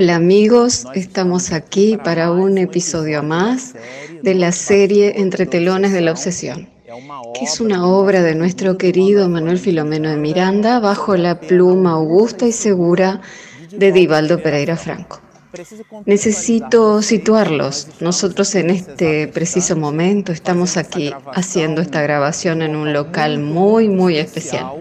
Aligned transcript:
Hola 0.00 0.14
amigos, 0.14 0.86
estamos 0.94 1.50
aquí 1.50 1.96
para 1.96 2.30
un 2.30 2.56
episodio 2.56 3.24
más 3.24 3.74
de 4.22 4.36
la 4.36 4.52
serie 4.52 5.14
Entre 5.16 5.44
telones 5.44 5.92
de 5.92 6.00
la 6.00 6.12
obsesión, 6.12 6.68
que 7.34 7.44
es 7.44 7.58
una 7.60 7.84
obra 7.84 8.22
de 8.22 8.36
nuestro 8.36 8.78
querido 8.78 9.28
Manuel 9.28 9.58
Filomeno 9.58 10.08
de 10.08 10.16
Miranda 10.16 10.78
bajo 10.78 11.16
la 11.16 11.40
pluma 11.40 11.94
augusta 11.94 12.46
y 12.46 12.52
segura 12.52 13.22
de 13.72 13.90
Divaldo 13.90 14.40
Pereira 14.40 14.76
Franco. 14.76 15.20
Necesito 16.06 17.02
situarlos. 17.02 17.88
Nosotros 17.98 18.54
en 18.54 18.70
este 18.70 19.26
preciso 19.26 19.74
momento 19.74 20.30
estamos 20.30 20.76
aquí 20.76 21.12
haciendo 21.34 21.80
esta 21.80 22.02
grabación 22.02 22.62
en 22.62 22.76
un 22.76 22.92
local 22.92 23.40
muy, 23.40 23.88
muy 23.88 24.16
especial. 24.16 24.74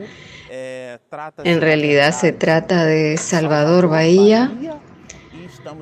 En 1.44 1.60
realidad 1.60 2.14
se 2.14 2.34
trata 2.34 2.86
de 2.86 3.18
Salvador 3.18 3.88
Bahía 3.88 4.52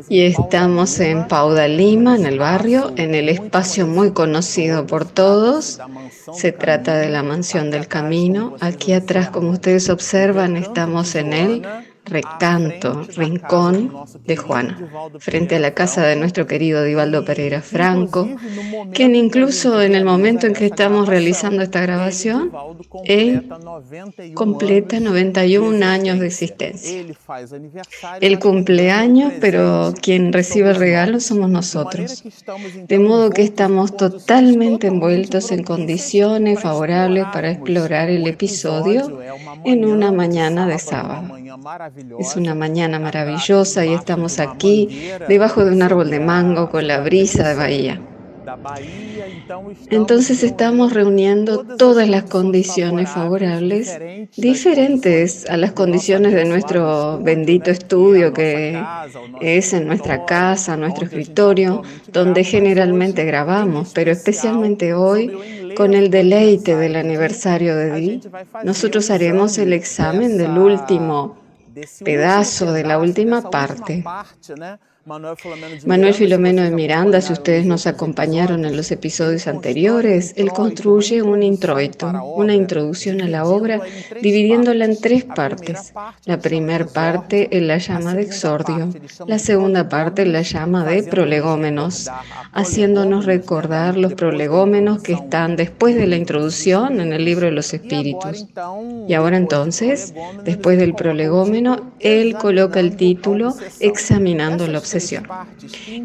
y 0.09 0.21
estamos 0.21 0.99
en 0.99 1.27
Pauda 1.27 1.67
Lima, 1.67 2.15
en 2.15 2.25
el 2.25 2.39
barrio, 2.39 2.93
en 2.95 3.15
el 3.15 3.29
espacio 3.29 3.87
muy 3.87 4.11
conocido 4.11 4.85
por 4.85 5.05
todos. 5.05 5.79
Se 6.33 6.51
trata 6.51 6.97
de 6.97 7.09
la 7.09 7.23
Mansión 7.23 7.71
del 7.71 7.87
Camino. 7.87 8.55
Aquí 8.59 8.93
atrás, 8.93 9.29
como 9.29 9.51
ustedes 9.51 9.89
observan, 9.89 10.57
estamos 10.57 11.15
en 11.15 11.33
él 11.33 11.65
recanto, 12.05 13.03
rincón 13.15 13.91
de 14.23 14.35
Juana, 14.35 14.77
frente 15.19 15.55
a 15.55 15.59
la 15.59 15.73
casa 15.73 16.05
de 16.05 16.15
nuestro 16.15 16.47
querido 16.47 16.83
Divaldo 16.83 17.25
Pereira 17.25 17.61
Franco, 17.61 18.29
quien 18.93 19.15
incluso 19.15 19.81
en 19.81 19.95
el 19.95 20.05
momento 20.05 20.47
en 20.47 20.53
que 20.53 20.65
estamos 20.65 21.07
realizando 21.07 21.61
esta 21.63 21.81
grabación, 21.81 22.51
él 23.03 23.49
completa 24.33 24.99
91 24.99 25.85
años 25.85 26.19
de 26.19 26.27
existencia. 26.27 27.05
El 28.21 28.39
cumpleaños, 28.39 29.33
pero 29.41 29.93
quien 30.01 30.31
recibe 30.31 30.69
el 30.69 30.75
regalo 30.75 31.19
somos 31.19 31.49
nosotros. 31.49 32.23
De 32.87 32.99
modo 32.99 33.29
que 33.29 33.43
estamos 33.43 33.95
totalmente 33.95 34.87
envueltos 34.87 35.51
en 35.51 35.63
condiciones 35.63 36.61
favorables 36.61 37.25
para 37.33 37.51
explorar 37.51 38.09
el 38.09 38.27
episodio 38.27 39.19
en 39.63 39.85
una 39.85 40.11
mañana 40.11 40.67
de 40.67 40.79
sábado. 40.79 41.35
Es 42.19 42.35
una 42.35 42.55
mañana 42.55 42.99
maravillosa 42.99 43.85
y 43.85 43.93
estamos 43.93 44.39
aquí 44.39 45.09
debajo 45.29 45.63
de 45.63 45.71
un 45.71 45.81
árbol 45.81 46.09
de 46.09 46.19
mango 46.19 46.69
con 46.69 46.87
la 46.87 46.99
brisa 46.99 47.47
de 47.47 47.55
Bahía. 47.55 48.01
Entonces 49.89 50.43
estamos 50.43 50.93
reuniendo 50.93 51.63
todas 51.77 52.07
las 52.09 52.23
condiciones 52.23 53.09
favorables 53.09 53.97
diferentes 54.35 55.49
a 55.49 55.57
las 55.57 55.71
condiciones 55.71 56.33
de 56.33 56.45
nuestro 56.45 57.19
bendito 57.19 57.71
estudio 57.71 58.33
que 58.33 58.77
es 59.41 59.73
en 59.73 59.87
nuestra 59.87 60.25
casa, 60.25 60.77
nuestro 60.77 61.05
escritorio, 61.05 61.81
donde 62.11 62.43
generalmente 62.43 63.23
grabamos, 63.23 63.91
pero 63.93 64.11
especialmente 64.11 64.93
hoy 64.93 65.31
con 65.75 65.93
el 65.93 66.09
deleite 66.09 66.75
del 66.75 66.97
aniversario 66.97 67.75
de 67.75 67.91
Di, 67.93 68.21
nosotros 68.63 69.09
haremos 69.09 69.57
el 69.57 69.73
examen 69.73 70.37
del 70.37 70.57
último 70.57 71.44
pedazo 72.03 72.71
de 72.71 72.83
la 72.83 72.99
última 72.99 73.49
parte 73.49 74.03
Manuel 75.07 76.15
Filomeno 76.15 76.63
de 76.63 76.71
Miranda, 76.71 77.21
si 77.21 77.31
ustedes 77.31 77.63
nos 77.63 77.85
acompañaron 77.85 78.65
en 78.65 78.75
los 78.75 78.89
episodios 78.91 79.45
anteriores, 79.45 80.33
él 80.35 80.49
construye 80.49 81.21
un 81.21 81.43
introito, 81.43 82.11
una 82.35 82.55
introducción 82.55 83.21
a 83.21 83.27
la 83.27 83.45
obra, 83.45 83.81
dividiéndola 84.19 84.85
en 84.85 84.99
tres 84.99 85.23
partes. 85.23 85.93
La 86.25 86.39
primera 86.39 86.87
parte 86.87 87.49
él 87.55 87.67
la 87.67 87.77
llama 87.77 88.15
de 88.15 88.23
exordio, 88.23 88.89
la 89.27 89.37
segunda 89.37 89.89
parte 89.89 90.25
la 90.25 90.41
llama 90.41 90.83
de 90.83 91.03
prolegómenos, 91.03 92.09
haciéndonos 92.51 93.25
recordar 93.25 93.97
los 93.97 94.15
prolegómenos 94.15 95.03
que 95.03 95.13
están 95.13 95.55
después 95.55 95.95
de 95.95 96.07
la 96.07 96.15
introducción 96.15 96.99
en 96.99 97.13
el 97.13 97.23
libro 97.23 97.45
de 97.45 97.51
los 97.51 97.71
espíritus. 97.75 98.47
Y 99.07 99.13
ahora 99.13 99.37
entonces, 99.37 100.15
después 100.43 100.79
del 100.79 100.95
prolegómeno, 100.95 101.91
él 101.99 102.35
coloca 102.37 102.79
el 102.79 102.95
título 102.95 103.53
Examinando 103.79 104.65
la 104.65 104.79
observación 104.79 104.94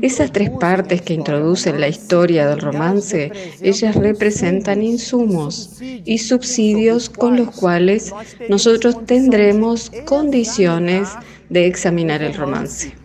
esas 0.03 0.33
tres 0.33 0.51
partes 0.51 1.03
que 1.03 1.15
introducen 1.15 1.81
la 1.81 1.89
historia 1.89 2.49
del 2.49 2.61
romance, 2.61 3.31
ellas 3.63 3.95
representan 3.97 4.83
insumos 4.83 5.81
y 5.81 6.19
subsidios 6.19 7.09
con 7.09 7.37
los 7.37 7.51
cuales 7.51 8.13
nosotros 8.49 9.07
tendremos 9.07 9.91
condiciones 10.05 11.09
de 11.49 11.67
examinar 11.67 12.23
el 12.23 12.35
romance 12.35 13.00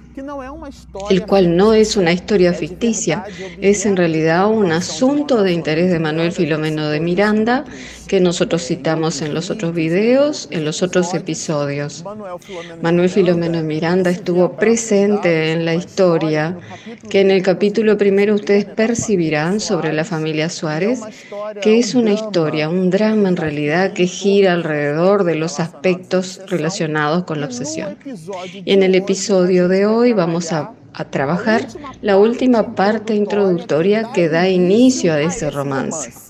el 1.09 1.25
cual 1.25 1.55
no 1.55 1.73
es 1.73 1.97
una 1.97 2.13
historia 2.13 2.53
ficticia, 2.53 3.25
es 3.61 3.85
en 3.85 3.95
realidad 3.95 4.47
un 4.47 4.71
asunto 4.71 5.43
de 5.43 5.53
interés 5.53 5.91
de 5.91 5.99
Manuel 5.99 6.31
Filomeno 6.31 6.89
de 6.89 6.99
Miranda 6.99 7.65
que 8.07 8.19
nosotros 8.19 8.63
citamos 8.63 9.21
en 9.21 9.33
los 9.33 9.49
otros 9.49 9.73
videos, 9.73 10.47
en 10.51 10.63
los 10.63 10.83
otros 10.83 11.13
episodios. 11.13 12.03
Manuel 12.81 13.09
Filomeno 13.09 13.57
de 13.57 13.63
Miranda 13.63 14.11
estuvo 14.11 14.55
presente 14.55 15.51
en 15.51 15.65
la 15.65 15.73
historia 15.73 16.57
que 17.09 17.21
en 17.21 17.31
el 17.31 17.41
capítulo 17.41 17.97
primero 17.97 18.35
ustedes 18.35 18.65
percibirán 18.65 19.59
sobre 19.59 19.93
la 19.93 20.03
familia 20.03 20.49
Suárez, 20.49 21.01
que 21.61 21.79
es 21.79 21.95
una 21.95 22.13
historia, 22.13 22.69
un 22.69 22.89
drama 22.89 23.29
en 23.29 23.37
realidad 23.37 23.93
que 23.93 24.07
gira 24.07 24.53
alrededor 24.53 25.23
de 25.23 25.35
los 25.35 25.59
aspectos 25.59 26.41
relacionados 26.47 27.23
con 27.23 27.39
la 27.41 27.47
obsesión. 27.47 27.97
Y 28.53 28.71
en 28.73 28.83
el 28.83 28.95
episodio 28.95 29.67
de 29.67 29.85
hoy 29.85 30.13
vamos 30.13 30.51
a, 30.51 30.54
trabajar 31.03 31.67
la 32.01 32.17
última 32.17 32.73
parte 32.73 33.13
introductoria 33.13 34.09
que 34.13 34.29
da 34.29 34.47
inicio 34.47 35.13
a 35.13 35.21
ese 35.21 35.51
romance. 35.51 36.25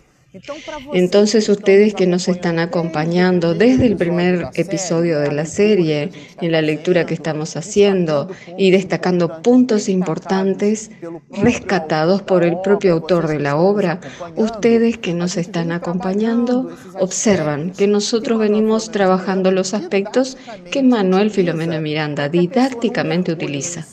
Entonces 0.93 1.47
ustedes 1.47 1.93
que 1.93 2.07
nos 2.07 2.27
están 2.27 2.59
acompañando 2.59 3.53
desde 3.53 3.85
el 3.85 3.95
primer 3.95 4.49
episodio 4.55 5.19
de 5.19 5.31
la 5.31 5.45
serie, 5.45 6.11
en 6.41 6.51
la 6.51 6.61
lectura 6.61 7.05
que 7.05 7.13
estamos 7.13 7.55
haciendo 7.55 8.29
y 8.57 8.71
destacando 8.71 9.41
puntos 9.41 9.87
importantes 9.87 10.91
rescatados 11.31 12.21
por 12.21 12.43
el 12.43 12.59
propio 12.61 12.93
autor 12.93 13.27
de 13.27 13.39
la 13.39 13.55
obra, 13.55 14.01
ustedes 14.35 14.97
que 14.97 15.13
nos 15.13 15.37
están 15.37 15.71
acompañando 15.71 16.69
observan 16.99 17.71
que 17.71 17.87
nosotros 17.87 18.39
venimos 18.39 18.91
trabajando 18.91 19.51
los 19.51 19.73
aspectos 19.73 20.37
que 20.69 20.83
Manuel 20.83 21.31
Filomeno 21.31 21.79
Miranda 21.79 22.27
didácticamente 22.27 23.31
utiliza 23.31 23.85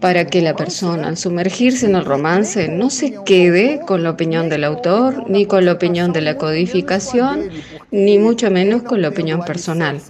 para 0.00 0.26
que 0.26 0.42
la 0.42 0.54
persona 0.54 1.08
al 1.08 1.16
sumergirse 1.16 1.86
en 1.86 1.94
el 1.94 2.04
romance 2.04 2.68
no 2.68 2.90
se 2.90 3.14
quede 3.24 3.80
con 3.86 4.02
la 4.02 4.10
opinión 4.10 4.48
del 4.48 4.64
autor, 4.64 5.28
ni 5.28 5.46
con 5.46 5.64
la 5.64 5.72
opinión 5.72 6.12
de 6.12 6.20
la 6.20 6.36
codificación, 6.36 7.48
ni 7.90 8.18
mucho 8.18 8.50
menos 8.50 8.82
con 8.82 9.00
la 9.00 9.08
opinión 9.08 9.42
personal. 9.44 10.00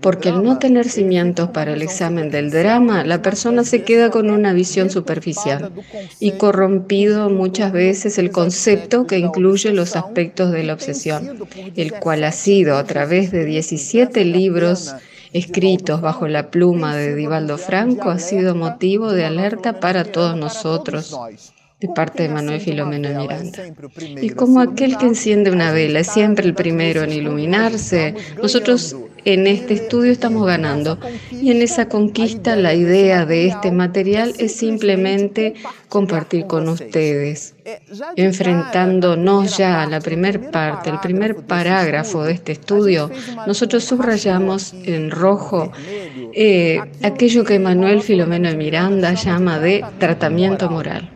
Porque 0.00 0.30
al 0.30 0.42
no 0.42 0.58
tener 0.58 0.88
cimientos 0.88 1.50
para 1.50 1.74
el 1.74 1.82
examen 1.82 2.30
del 2.30 2.50
drama, 2.50 3.04
la 3.04 3.22
persona 3.22 3.62
se 3.62 3.82
queda 3.82 4.10
con 4.10 4.30
una 4.30 4.52
visión 4.52 4.90
superficial 4.90 5.70
y 6.18 6.32
corrompido 6.32 7.30
muchas 7.30 7.72
veces 7.72 8.18
el 8.18 8.30
concepto 8.30 9.06
que 9.06 9.18
incluye 9.18 9.72
los 9.72 9.94
aspectos 9.94 10.50
de 10.50 10.64
la 10.64 10.74
obsesión, 10.74 11.46
el 11.76 11.92
cual 11.92 12.24
ha 12.24 12.32
sido 12.32 12.76
a 12.76 12.84
través 12.84 13.30
de 13.30 13.44
17 13.44 14.24
libros 14.24 14.94
escritos 15.34 16.00
bajo 16.00 16.28
la 16.28 16.50
pluma 16.50 16.96
de 16.96 17.14
Divaldo 17.14 17.58
Franco 17.58 18.08
ha 18.08 18.18
sido 18.18 18.54
motivo 18.54 19.12
de 19.12 19.26
alerta 19.26 19.80
para 19.80 20.04
todos 20.04 20.36
nosotros 20.36 21.14
de 21.80 21.88
parte 21.88 22.22
de 22.22 22.28
Manuel 22.28 22.60
Filomeno 22.60 23.08
Miranda. 23.20 23.64
Y 23.98 24.30
como 24.30 24.60
aquel 24.60 24.96
que 24.96 25.06
enciende 25.06 25.50
una 25.50 25.72
vela 25.72 26.00
es 26.00 26.06
siempre 26.06 26.46
el 26.46 26.54
primero 26.54 27.02
en 27.02 27.12
iluminarse, 27.12 28.14
nosotros 28.40 28.96
en 29.24 29.46
este 29.48 29.74
estudio 29.74 30.12
estamos 30.12 30.46
ganando. 30.46 30.98
Y 31.30 31.50
en 31.50 31.62
esa 31.62 31.88
conquista 31.88 32.54
la 32.54 32.72
idea 32.72 33.26
de 33.26 33.48
este 33.48 33.72
material 33.72 34.34
es 34.38 34.54
simplemente 34.54 35.54
compartir 35.88 36.46
con 36.46 36.68
ustedes, 36.68 37.53
enfrentándonos 38.16 39.56
ya 39.56 39.82
a 39.82 39.86
la 39.86 40.00
primera 40.00 40.50
parte, 40.50 40.90
el 40.90 41.00
primer 41.00 41.36
parágrafo 41.36 42.24
de 42.24 42.32
este 42.32 42.52
estudio, 42.52 43.10
nosotros 43.46 43.84
subrayamos 43.84 44.74
en 44.84 45.10
rojo 45.10 45.72
eh, 46.32 46.80
aquello 47.02 47.44
que 47.44 47.58
Manuel 47.58 48.02
Filomeno 48.02 48.48
de 48.48 48.56
Miranda 48.56 49.14
llama 49.14 49.58
de 49.58 49.84
tratamiento 49.98 50.68
moral. 50.68 51.10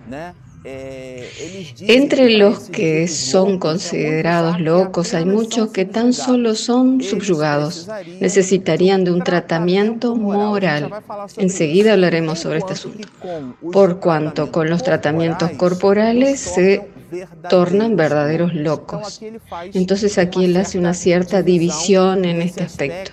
Entre 1.81 2.31
los 2.31 2.69
que 2.70 3.08
son 3.08 3.58
considerados 3.58 4.61
locos 4.61 5.14
hay 5.14 5.25
muchos 5.25 5.70
que 5.70 5.85
tan 5.85 6.12
solo 6.12 6.55
son 6.55 7.02
subyugados. 7.02 7.88
Necesitarían 8.20 9.05
de 9.05 9.12
un 9.12 9.23
tratamiento 9.23 10.17
moral. 10.17 10.90
Enseguida 11.37 11.93
hablaremos 11.93 12.40
sobre 12.40 12.58
este 12.58 12.73
asunto. 12.73 13.08
Por 13.73 14.00
cuanto 14.00 14.50
con 14.50 14.69
los 14.69 14.82
tratamientos 14.82 15.50
corporales 15.52 16.40
se 16.40 16.88
tornan 17.49 17.96
verdaderos 17.96 18.55
locos. 18.55 19.20
Entonces 19.73 20.19
aquí 20.19 20.44
él 20.44 20.56
hace 20.56 20.79
una 20.79 20.94
cierta 20.94 21.43
división 21.43 22.25
en 22.25 22.43
este 22.43 22.64
aspecto. 22.64 23.12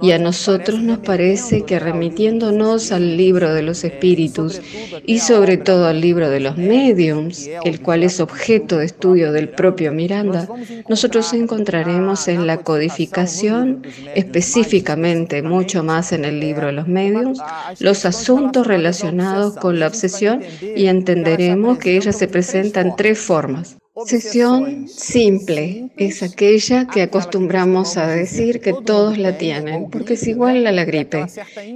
Y 0.00 0.10
a 0.12 0.18
nosotros 0.18 0.80
nos 0.80 0.98
parece 0.98 1.62
que 1.62 1.78
remitiéndonos 1.78 2.92
al 2.92 3.16
libro 3.16 3.54
de 3.54 3.62
los 3.62 3.84
espíritus 3.84 4.60
y 5.06 5.18
sobre 5.18 5.56
todo 5.56 5.86
al 5.86 6.00
libro 6.00 6.28
de 6.30 6.40
los 6.40 6.56
mediums, 6.56 7.48
el 7.64 7.80
cual 7.80 8.02
es 8.02 8.20
objeto 8.20 8.78
de 8.78 8.86
estudio 8.86 9.32
del 9.32 9.48
propio 9.48 9.92
Miranda, 9.92 10.48
nosotros 10.88 11.32
encontraremos 11.32 12.28
en 12.28 12.46
la 12.46 12.58
codificación, 12.58 13.82
específicamente 14.14 15.42
mucho 15.42 15.82
más 15.82 16.12
en 16.12 16.24
el 16.24 16.40
libro 16.40 16.66
de 16.66 16.72
los 16.72 16.88
mediums, 16.88 17.40
los 17.80 18.04
asuntos 18.04 18.66
relacionados 18.66 19.56
con 19.56 19.78
la 19.80 19.86
obsesión 19.86 20.42
y 20.76 20.86
entenderemos 20.86 21.78
que 21.78 21.96
ella 21.96 22.12
se 22.12 22.28
presenta 22.28 22.80
en 22.80 22.94
tres 22.96 23.18
formas. 23.18 23.76
Obsesión 23.94 24.88
simple. 24.88 25.90
es 25.98 26.22
aquella 26.22 26.86
que 26.86 27.02
acostumbramos 27.02 27.98
a 27.98 28.06
decir 28.06 28.60
que 28.60 28.72
todos 28.72 29.18
la 29.18 29.36
tienen, 29.36 29.90
porque 29.90 30.14
es 30.14 30.26
igual 30.26 30.66
a 30.66 30.72
la 30.72 30.86
gripe, 30.86 31.26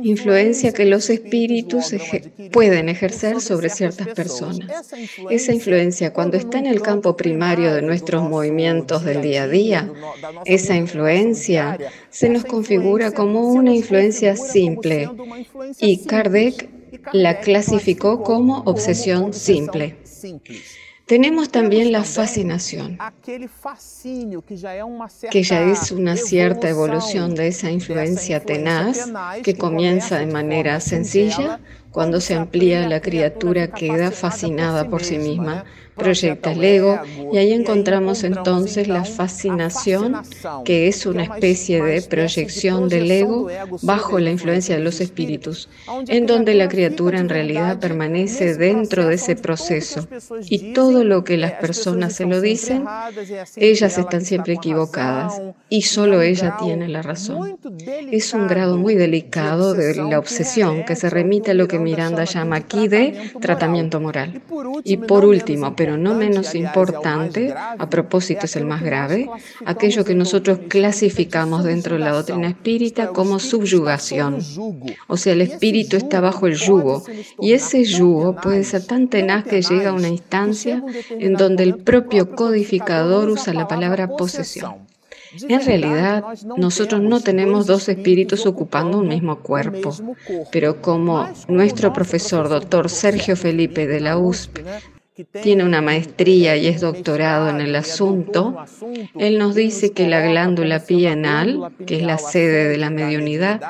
influencia 0.03 0.73
que 0.73 0.87
los 0.87 1.11
espíritus 1.11 1.95
pueden 2.53 2.89
ejercer 2.89 3.43
sobre 3.43 3.69
ciertas 3.69 4.09
personas. 4.09 4.95
Esa 5.29 5.53
influencia, 5.53 6.15
cuando 6.15 6.39
está 6.39 6.59
en 6.59 6.65
el 6.65 6.81
campo 6.81 7.19
primario 7.19 7.75
de 7.75 7.83
nuestros 7.83 8.23
movimientos 8.23 9.05
del 9.05 9.21
día 9.21 9.43
a 9.43 9.49
día, 9.49 9.93
esa 10.47 10.75
influencia 10.75 11.77
se 12.09 12.31
nos 12.31 12.47
configura 12.47 13.11
como 13.11 13.49
una 13.49 13.75
influencia 13.75 14.37
simple. 14.37 15.11
y 15.81 16.07
Kardec 16.07 16.71
la 17.13 17.41
clasificó 17.41 18.23
como 18.23 18.61
obsesión 18.61 19.35
simple. 19.35 19.97
Tenemos 21.07 21.51
también 21.51 21.93
la 21.93 22.03
fascinación, 22.03 22.99
que 25.31 25.43
ya 25.45 25.63
es 25.63 25.93
una 25.93 26.17
cierta 26.17 26.69
evolución 26.69 27.37
de 27.37 27.47
esa 27.47 27.71
influencia 27.71 28.41
tenaz 28.41 29.13
que 29.45 29.57
comienza 29.57 30.19
de 30.19 30.27
manera 30.27 30.81
sencilla 30.81 31.61
cuando 31.93 32.21
se 32.21 32.35
amplía 32.35 32.89
la 32.89 33.01
criatura 33.01 33.69
queda 33.69 34.11
fascinada 34.11 34.91
por 34.91 35.05
sí 35.05 35.19
misma 35.19 35.65
proyecta 35.97 36.53
el 36.53 36.63
ego 36.63 37.01
y 37.33 37.39
ahí 37.39 37.53
encontramos 37.53 38.23
entonces 38.25 38.87
la 38.89 39.05
fascinación, 39.05 40.17
que 40.65 40.89
es 40.89 41.07
una 41.07 41.25
especie 41.25 41.83
de 41.83 42.03
proyección 42.03 42.89
del 42.89 43.11
ego 43.11 43.49
bajo 43.83 44.19
la 44.19 44.31
influencia 44.31 44.77
de 44.77 44.85
los 44.85 45.01
espíritus, 45.01 45.69
en 46.09 46.27
donde 46.27 46.55
la 46.55 46.69
criatura 46.69 47.19
en 47.19 47.29
realidad 47.29 47.81
permanece 47.81 48.57
dentro 48.57 49.07
de 49.07 49.15
ese 49.15 49.37
proceso 49.37 50.07
y 50.49 50.73
todo 50.73 51.05
lo 51.05 51.25
que 51.25 51.37
las 51.37 51.53
personas 51.53 52.15
se 52.15 52.27
lo 52.27 52.41
dicen, 52.41 52.85
ellas 53.57 53.99
están 53.99 54.25
siempre 54.25 54.55
equivocadas 54.55 55.41
y 55.69 55.83
solo 55.83 56.23
ella 56.23 56.57
tiene 56.59 56.89
la 56.89 57.03
razón. 57.03 57.59
Es 58.11 58.35
un 58.35 58.47
grado 58.47 58.77
muy 58.77 58.95
delicado 58.95 59.75
de 59.75 59.95
la 59.95 60.19
obsesión 60.19 60.85
que 60.85 60.97
se 60.97 61.11
remite 61.11 61.53
a 61.53 61.55
lo 61.55 61.69
que 61.69 61.79
Miranda 61.79 62.25
llama 62.25 62.57
aquí 62.57 62.89
de 62.89 63.33
tratamiento 63.41 64.01
moral. 64.01 64.43
Y 64.85 64.97
por 64.99 65.25
último, 65.25 65.75
pero 65.75 65.86
no 65.97 66.15
menos 66.15 66.55
importante, 66.55 67.55
a 67.57 67.89
propósito 67.89 68.47
es 68.47 68.57
el 68.57 68.67
más 68.67 68.83
grave, 68.83 69.29
aquello 69.65 70.05
que 70.05 70.15
nosotros 70.15 70.59
clasificamos 70.69 71.65
dentro 71.65 71.95
de 71.95 72.01
la 72.01 72.13
doctrina 72.13 72.49
espírita 72.49 73.09
como 73.09 73.39
subyugación. 73.39 74.41
O 75.07 75.17
sea, 75.17 75.33
el 75.35 75.43
espíritu 75.43 75.97
está 75.97 76.21
bajo 76.21 76.47
el 76.47 76.57
yugo 76.57 77.05
y 77.41 77.53
ese 77.53 77.85
yugo 77.85 78.35
puede 78.37 78.65
ser 78.65 78.85
tan 78.85 79.09
tenaz 79.09 79.45
que 79.45 79.63
llega 79.63 79.91
a 79.91 79.95
una 79.95 80.09
instancia 80.09 80.83
en 81.11 81.35
donde 81.35 81.63
el 81.63 81.77
propio 81.77 82.35
codificador 82.35 83.29
usa 83.29 83.55
la 83.55 83.69
palabra 83.69 84.09
posesión. 84.09 84.87
En 85.49 85.65
realidad, 85.65 86.25
nosotros 86.57 87.01
no 87.03 87.21
tenemos 87.21 87.67
dos 87.67 87.89
espíritus 87.89 88.47
ocupando 88.47 88.99
un 88.99 89.09
mismo 89.09 89.41
cuerpo, 89.41 89.95
pero 90.51 90.81
como 90.81 91.29
nuestro 91.49 91.93
profesor, 91.93 92.49
doctor 92.49 92.89
Sergio 92.89 93.37
Felipe 93.37 93.87
de 93.87 94.01
la 94.01 94.17
USP, 94.17 94.61
tiene 95.25 95.65
una 95.65 95.81
maestría 95.81 96.57
y 96.57 96.67
es 96.67 96.81
doctorado 96.81 97.49
en 97.49 97.61
el 97.61 97.75
asunto, 97.77 98.57
él 99.19 99.39
nos 99.39 99.55
dice 99.55 99.93
que 99.93 100.09
la 100.09 100.21
glándula 100.21 100.81
pienal, 100.81 101.73
que 101.87 101.97
es 101.97 102.03
la 102.03 102.19
sede 102.19 102.69
de 102.69 102.77
la 102.77 102.91
mediunidad, 102.91 103.61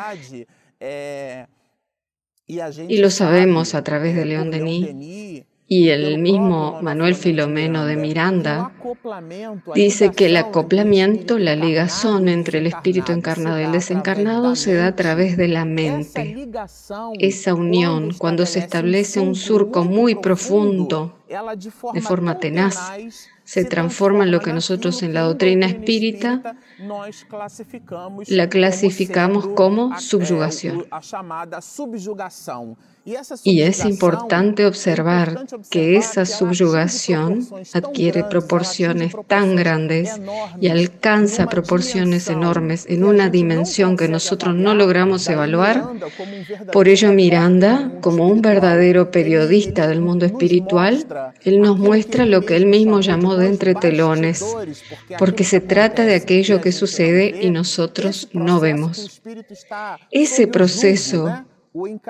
y 2.49 2.99
lo 2.99 3.11
sabemos 3.11 3.75
a 3.75 3.83
través 3.83 4.15
de 4.15 4.25
León 4.25 4.51
Denis, 4.51 5.36
y 5.69 5.89
el 5.89 6.19
mismo 6.19 6.81
Manuel 6.81 7.17
Filomeno 7.17 7.87
de 7.87 7.97
Miranda 7.97 8.73
dice 9.75 10.13
que 10.13 10.27
el 10.27 10.37
acoplamiento, 10.37 11.39
la 11.39 11.57
ligazón 11.57 12.29
entre 12.29 12.61
el 12.61 12.69
espíritu 12.69 13.13
encarnado 13.13 13.61
y 13.61 13.65
el 13.65 13.73
desencarnado 13.73 14.55
se 14.55 14.75
da 14.75 14.89
a 14.89 14.97
través 14.97 15.37
de 15.37 15.49
la 15.49 15.65
mente. 15.65 16.49
Esa 17.19 17.55
unión, 17.55 18.15
cuando 18.17 18.47
se 18.47 18.61
establece 18.61 19.19
un 19.19 19.35
surco 19.35 19.85
muy 19.85 20.15
profundo, 20.15 21.19
de 21.93 22.01
forma 22.01 22.39
tenaz, 22.39 22.93
se 23.47 23.65
transforma 23.65 24.25
en 24.25 24.33
lo 24.33 24.41
que 24.41 24.53
nosotros 24.53 25.03
en 25.05 25.15
la 25.15 25.21
doctrina 25.23 25.67
espírita 25.67 26.57
la 28.27 28.49
clasificamos 28.49 29.47
como 29.55 29.99
subyugación. 30.01 30.85
Y 33.45 33.63
es 33.63 33.85
importante 33.85 34.67
observar 34.67 35.47
que 35.71 35.97
esa 35.97 36.27
subyugación 36.27 37.47
adquiere 37.73 38.25
proporciones 38.25 39.15
tan 39.29 39.55
grandes 39.55 40.21
y 40.61 40.69
alcanza 40.69 41.47
proporciones 41.47 42.29
enormes 42.29 42.85
en 42.89 43.05
una 43.05 43.29
dimensión 43.29 43.97
que 43.97 44.09
nosotros 44.09 44.57
no 44.57 44.75
logramos 44.75 45.29
evaluar. 45.29 45.85
Por 46.73 46.89
ello 46.89 47.13
Miranda, 47.13 47.93
como 48.01 48.27
un 48.27 48.43
verdadero 48.43 49.13
periodista 49.13 49.87
del 49.87 50.01
mundo 50.01 50.27
espiritual, 50.27 51.07
él 51.45 51.61
nos 51.61 51.79
muestra 51.79 52.27
lo 52.27 52.43
que 52.43 52.57
él 52.57 52.67
mismo 52.67 53.01
llamó 53.01 53.36
de 53.39 53.47
entre 53.47 53.75
telones, 53.75 54.45
porque 55.19 55.45
se 55.45 55.61
trata 55.61 56.05
de 56.05 56.15
aquello 56.15 56.61
que 56.61 56.73
sucede 56.73 57.39
y 57.43 57.51
nosotros 57.51 58.29
no 58.33 58.61
vemos. 58.61 59.21
Ese 60.11 60.47
proceso 60.47 61.45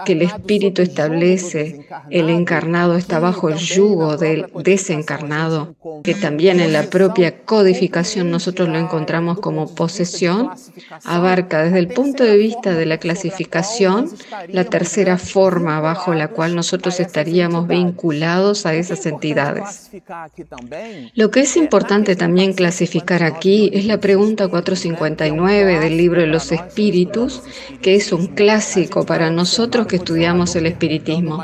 que 0.04 0.12
el 0.12 0.22
espíritu 0.22 0.82
establece, 0.82 1.86
el 2.10 2.30
encarnado 2.30 2.96
está 2.96 3.18
bajo 3.18 3.48
el 3.48 3.56
yugo 3.56 4.16
del 4.16 4.46
desencarnado, 4.62 5.74
que 6.05 6.14
también 6.14 6.60
en 6.60 6.72
la 6.72 6.84
propia 6.84 7.43
codificación 7.44 8.31
nosotros 8.31 8.69
lo 8.69 8.79
encontramos 8.79 9.41
como 9.41 9.74
posesión, 9.74 10.50
abarca 11.05 11.64
desde 11.64 11.79
el 11.79 11.88
punto 11.88 12.22
de 12.22 12.36
vista 12.36 12.74
de 12.74 12.86
la 12.86 12.98
clasificación 12.98 14.10
la 14.48 14.64
tercera 14.64 15.19
forma 15.19 15.81
bajo 15.81 16.14
la 16.14 16.29
cual 16.29 16.55
nosotros 16.55 17.00
estaríamos 17.00 17.67
vinculados 17.67 18.67
a 18.67 18.74
esas 18.74 19.05
entidades. 19.06 19.91
Lo 21.14 21.31
que 21.31 21.41
es 21.41 21.56
importante 21.56 22.14
también 22.14 22.52
clasificar 22.52 23.22
aquí 23.22 23.70
es 23.72 23.86
la 23.86 23.98
pregunta 23.98 24.48
459 24.48 25.81
del 25.81 25.96
libro 25.96 26.20
de 26.20 26.26
los 26.29 26.52
espíritus, 26.52 27.43
que 27.82 27.96
es 27.96 28.12
un 28.12 28.29
clásico 28.29 29.05
para 29.05 29.31
nosotros 29.31 29.56
nosotros 29.56 29.86
que 29.86 29.96
estudiamos 29.96 30.55
el 30.55 30.67
espiritismo. 30.67 31.43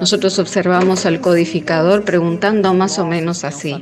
Nosotros 0.00 0.40
observamos 0.40 1.06
al 1.06 1.20
codificador 1.20 2.02
preguntando 2.02 2.74
más 2.74 2.98
o 2.98 3.06
menos 3.06 3.44
así. 3.44 3.76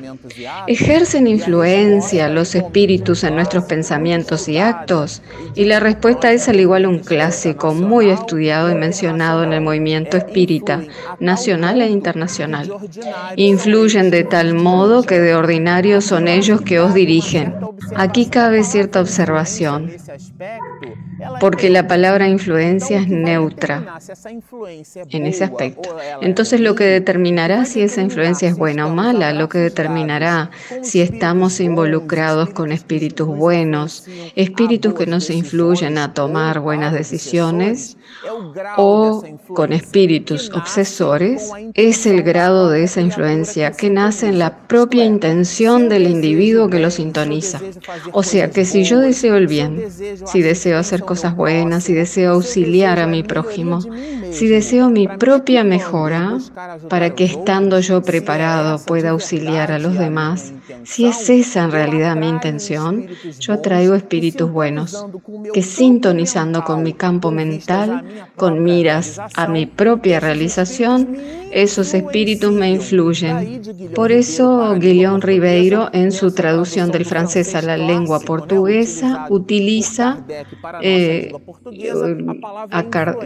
¿Ejercen 0.67 1.27
influencia 1.27 2.29
los 2.29 2.55
espíritus 2.55 3.25
en 3.25 3.37
nuestros 3.37 3.65
pensamientos 3.65 4.47
y 4.47 4.59
actos? 4.59 5.23
Y 5.55 5.65
la 5.65 5.81
respuesta 5.81 6.33
es 6.33 6.51
al 6.51 6.61
igual 6.61 6.85
un 6.85 6.99
clásico 6.99 7.73
muy 7.73 8.11
estudiado 8.11 8.71
y 8.71 8.75
mencionado 8.75 9.43
en 9.43 9.55
el 9.55 9.63
movimiento 9.63 10.19
espírita, 10.19 10.83
nacional 11.19 11.81
e 11.81 11.89
internacional. 11.89 12.71
Influyen 13.37 14.11
de 14.11 14.25
tal 14.25 14.53
modo 14.53 15.03
que 15.03 15.19
de 15.19 15.35
ordinario 15.35 16.03
son 16.03 16.29
ellos 16.29 16.61
que 16.61 16.79
os 16.79 16.93
dirigen. 16.93 17.55
Aquí 17.97 18.27
cabe 18.27 18.65
cierta 18.65 19.01
observación 19.01 19.93
porque 21.41 21.71
la 21.71 21.87
palabra 21.87 22.29
influencia 22.29 23.01
es 23.01 23.09
neutra 23.09 23.62
en 25.11 25.27
ese 25.27 25.45
aspecto. 25.45 25.97
Entonces 26.21 26.61
lo 26.61 26.75
que 26.75 26.85
determinará 26.85 27.65
si 27.65 27.83
esa 27.83 28.03
influencia 28.03 28.49
es 28.49 28.57
buena 28.57 28.87
o 28.87 28.91
mala, 28.91 29.33
lo 29.33 29.49
que 29.49 29.59
determinará 29.59 30.51
si 30.83 31.01
estamos 31.01 31.61
involucrados 31.61 32.51
con 32.51 32.73
espíritus 32.73 33.27
buenos, 33.27 34.07
espíritus 34.37 34.95
que 34.95 35.07
nos 35.07 35.31
influyen 35.31 35.99
a 35.99 36.15
tomar 36.15 36.61
buenas 36.61 36.93
decisiones, 36.93 37.97
o 38.77 39.23
con 39.49 39.73
espíritus 39.73 40.51
obsesores, 40.55 41.51
es 41.75 42.07
el 42.07 42.23
grado 42.23 42.71
de 42.71 42.85
esa 42.85 43.01
influencia 43.01 43.73
que 43.73 43.91
nace 43.91 44.29
en 44.29 44.39
la 44.39 44.67
propia 44.67 45.05
intención 45.05 45.89
del 45.89 46.07
individuo 46.07 46.69
que 46.69 46.79
lo 46.79 46.91
sintoniza. 46.91 47.61
O 48.13 48.23
sea 48.23 48.51
que 48.51 48.65
si 48.65 48.85
yo 48.85 49.01
deseo 49.01 49.37
el 49.37 49.47
bien, 49.47 49.87
si 50.27 50.43
deseo 50.43 50.79
hacer 50.79 51.03
cosas 51.03 51.37
buenas, 51.37 51.85
si 51.85 51.95
deseo 51.95 52.33
auxiliar 52.33 52.99
a 52.99 53.07
mi 53.07 53.23
prójimo, 53.23 53.42
prójimo. 53.43 53.81
Si 54.31 54.47
deseo 54.49 54.89
mi 54.91 55.09
propia 55.09 55.65
mejora, 55.65 56.39
para 56.89 57.15
que 57.15 57.25
estando 57.25 57.81
yo 57.81 58.03
preparado 58.03 58.79
pueda 58.85 59.11
auxiliar 59.11 59.73
a 59.73 59.79
los 59.79 59.99
demás, 59.99 60.53
si 60.85 61.07
es 61.07 61.29
esa 61.29 61.65
en 61.65 61.73
realidad 61.73 62.17
mi 62.17 62.29
intención, 62.29 63.07
yo 63.39 63.53
atraigo 63.53 63.95
espíritus 63.95 64.51
buenos, 64.51 65.07
que 65.53 65.63
sintonizando 65.63 66.65
con 66.65 66.83
mi 66.83 66.93
campo 66.93 67.31
mental, 67.31 68.05
con 68.37 68.63
miras 68.63 69.21
a 69.35 69.47
mi 69.47 69.67
propia 69.67 70.21
realización, 70.21 71.17
esos 71.53 71.93
espíritus 71.95 72.53
me 72.53 72.71
influyen. 72.71 73.63
Por 73.95 74.11
eso 74.11 74.75
Guillaume 74.79 75.21
Ribeiro, 75.21 75.91
en 75.93 76.11
su 76.11 76.33
traducción 76.33 76.91
del 76.91 77.05
francés 77.05 77.55
a 77.55 77.63
la 77.63 77.77
lengua 77.77 78.21
portuguesa, 78.21 79.27
utiliza 79.29 80.25
eh, 80.81 81.33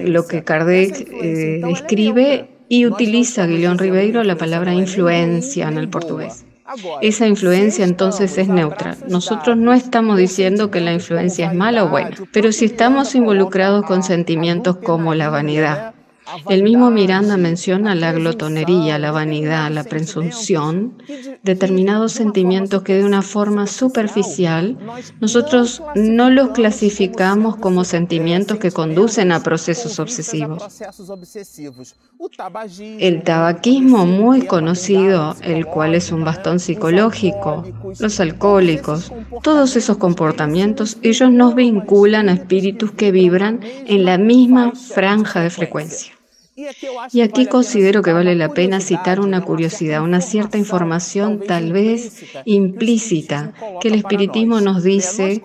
lo 0.09 0.27
que 0.27 0.45
Kardec 0.45 1.09
eh, 1.11 1.63
escribe 1.71 2.49
y 2.69 2.87
utiliza 2.87 3.47
Guillaume 3.47 3.79
Ribeiro 3.79 4.23
la 4.25 4.37
palabra 4.37 4.75
influencia 4.75 5.69
en 5.69 5.79
el 5.79 5.89
portugués. 5.89 6.45
Esa 7.01 7.29
influencia 7.29 7.85
entonces 7.85 8.39
es 8.39 8.49
neutra. 8.49 8.97
Nosotros 9.09 9.57
no 9.57 9.73
estamos 9.73 10.19
diciendo 10.19 10.71
que 10.71 10.81
la 10.81 10.93
influencia 10.93 11.47
es 11.47 11.55
mala 11.55 11.85
o 11.85 11.89
buena, 11.89 12.17
pero 12.33 12.51
si 12.51 12.65
estamos 12.65 13.15
involucrados 13.15 13.87
con 13.87 14.03
sentimientos 14.03 14.79
como 14.79 15.15
la 15.15 15.31
vanidad, 15.31 15.95
el 16.49 16.63
mismo 16.63 16.91
Miranda 16.91 17.37
menciona 17.37 17.95
la 17.95 18.13
glotonería, 18.13 18.99
la 18.99 19.13
vanidad, 19.13 19.71
la 19.71 19.85
presunción, 19.85 21.03
determinados 21.43 22.13
sentimientos 22.13 22.83
que 22.83 22.97
de 22.97 23.05
una 23.05 23.23
forma 23.23 23.67
superficial 23.67 24.77
nosotros 25.21 25.83
no 25.95 26.31
los 26.31 26.51
clasificamos 26.51 27.57
como 27.57 27.85
sentimientos 27.85 28.59
que 28.59 28.73
conducen 28.73 29.33
a 29.33 29.43
procesos 29.43 29.99
obsesivos. 29.99 30.65
El 32.99 33.23
tabaquismo 33.23 34.07
muy 34.07 34.47
conocido, 34.47 35.37
el 35.43 35.67
cual 35.67 35.95
es 35.95 36.11
un 36.13 36.25
bastón 36.25 36.61
psicológico, 36.61 37.65
los 37.99 38.21
alcohólicos, 38.21 39.13
todos 39.43 39.77
esos 39.77 39.99
comportamientos, 39.99 40.99
ellos 41.03 41.31
nos 41.31 41.55
vinculan 41.55 42.29
a 42.29 42.35
espíritus 42.35 42.93
que 42.93 43.13
vibran 43.13 43.61
en 43.63 44.05
la 44.05 44.19
misma 44.19 44.73
franja 44.73 45.41
de 45.41 45.51
frecuencia. 45.51 46.16
Y 47.13 47.21
aquí 47.21 47.47
considero 47.47 48.01
que 48.01 48.15
vale 48.15 48.35
la 48.35 48.49
pena 48.49 48.81
citar 48.81 49.21
una 49.21 49.43
curiosidad, 49.43 50.03
una 50.03 50.23
cierta 50.23 50.57
información 50.57 51.41
tal 51.47 51.73
vez 51.73 52.25
implícita 52.47 53.53
que 53.81 53.89
el 53.89 53.95
espiritismo 53.95 54.63
nos 54.63 54.83
dice. 54.83 55.43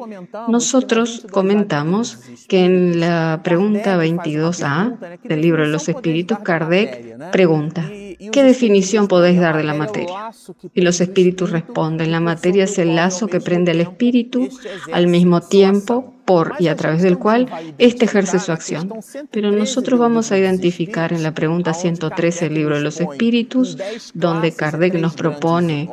Nosotros 0.48 1.27
comentamos 1.30 2.20
que 2.48 2.63
en 2.63 3.01
la 3.01 3.41
pregunta 3.44 3.98
22a 4.01 5.20
del 5.24 5.41
libro 5.41 5.63
de 5.63 5.70
los 5.70 5.89
espíritus, 5.89 6.39
Kardec 6.39 7.32
pregunta, 7.32 7.89
¿qué 7.89 8.44
definición 8.44 9.10
podéis 9.10 9.41
dar 9.41 9.58
de 9.58 9.63
la 9.65 9.74
materia? 9.74 10.32
Y 10.74 10.80
los 10.80 11.01
espíritus 11.01 11.51
responden, 11.51 12.12
la 12.12 12.22
materia 12.22 12.63
es 12.63 12.80
el 12.80 12.96
lazo 12.96 13.27
que 13.27 13.41
prende 13.41 13.72
al 13.72 13.82
espíritu 13.82 14.48
al 14.94 15.08
mismo 15.08 15.41
tiempo 15.41 16.20
y 16.59 16.67
a 16.67 16.75
través 16.75 17.01
del 17.01 17.17
cual 17.17 17.47
éste 17.77 18.05
ejerce 18.05 18.39
su 18.39 18.51
acción. 18.51 18.91
Pero 19.31 19.51
nosotros 19.51 20.00
vamos 20.00 20.31
a 20.31 20.38
identificar 20.38 21.13
en 21.13 21.23
la 21.23 21.33
pregunta 21.33 21.73
113 21.73 22.45
del 22.45 22.53
libro 22.55 22.75
de 22.75 22.81
los 22.81 23.00
espíritus, 23.00 23.77
donde 24.13 24.53
Kardec 24.53 24.95
nos 24.95 25.13
propone 25.13 25.89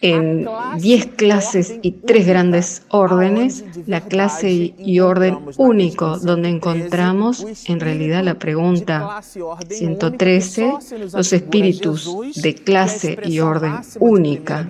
en 0.00 0.48
10 0.78 1.06
clases 1.16 1.78
y 1.82 1.92
tres 1.92 2.26
grandes 2.26 2.82
órdenes, 2.88 3.64
la 3.86 4.02
clase 4.02 4.74
y 4.78 5.00
orden 5.00 5.38
único, 5.56 6.18
donde 6.18 6.48
encontramos 6.48 7.44
en 7.66 7.80
realidad 7.80 8.22
la 8.22 8.38
pregunta 8.38 9.20
113, 9.22 10.74
los 11.12 11.32
espíritus 11.32 12.16
de 12.36 12.54
clase 12.54 13.18
y 13.24 13.40
orden 13.40 13.80
única, 13.98 14.66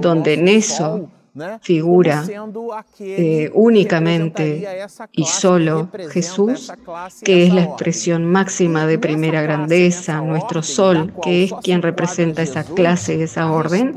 donde 0.00 0.34
en 0.34 0.48
eso 0.48 1.10
figura 1.60 2.24
eh, 2.98 3.50
únicamente 3.54 4.86
y 5.12 5.24
solo 5.24 5.88
Jesús, 6.10 6.72
que 7.22 7.46
es 7.46 7.54
la 7.54 7.62
expresión 7.62 8.24
máxima 8.24 8.86
de 8.86 8.98
primera 8.98 9.42
grandeza, 9.42 10.20
nuestro 10.20 10.62
sol, 10.62 11.12
que 11.22 11.44
es 11.44 11.52
quien 11.62 11.82
representa 11.82 12.42
esa 12.42 12.64
clase 12.64 13.16
y 13.16 13.22
esa 13.22 13.50
orden, 13.50 13.94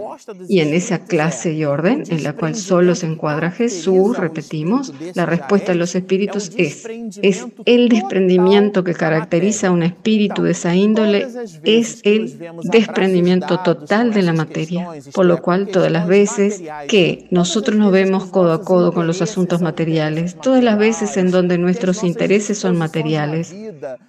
y 0.48 0.60
en 0.60 0.74
esa 0.74 1.00
clase 1.00 1.54
y 1.54 1.66
orden 1.66 2.04
en 2.10 2.24
la 2.24 2.34
cual 2.34 2.56
solo 2.56 2.96
se 2.96 3.08
encuadra 3.08 3.52
Jesús, 3.52 4.18
repetimos, 4.18 4.94
la 5.14 5.26
respuesta 5.26 5.72
de 5.72 5.78
los 5.78 5.96
espíritus 5.96 6.52
es, 6.58 6.88
es 7.22 7.46
el 7.66 7.90
desprendimiento 7.90 8.84
que 8.84 8.94
caracteriza 8.94 9.68
a 9.68 9.72
un 9.72 9.84
espíritu 9.84 10.44
de 10.44 10.52
esa 10.52 10.76
índole, 10.76 11.28
es 11.64 12.02
el 12.04 12.38
desprendimiento 12.64 13.60
total 13.60 14.14
de 14.14 14.22
la 14.22 14.34
materia, 14.34 14.90
por 15.14 15.26
lo 15.26 15.42
cual 15.42 15.68
todas 15.68 15.92
las 15.92 16.08
veces 16.08 16.62
que 16.88 17.28
nosotros 17.32 17.78
nos 17.78 17.94
vemos 17.94 18.26
codo 18.26 18.52
a 18.52 18.62
codo 18.62 18.92
con 18.92 19.08
los 19.08 19.22
asuntos 19.22 19.62
materiales, 19.62 20.36
todas 20.36 20.62
las 20.62 20.78
veces 20.78 21.16
en 21.16 21.32
donde 21.32 21.58
nuestros 21.58 22.04
intereses 22.04 22.60
son 22.60 22.78
materiales, 22.78 23.56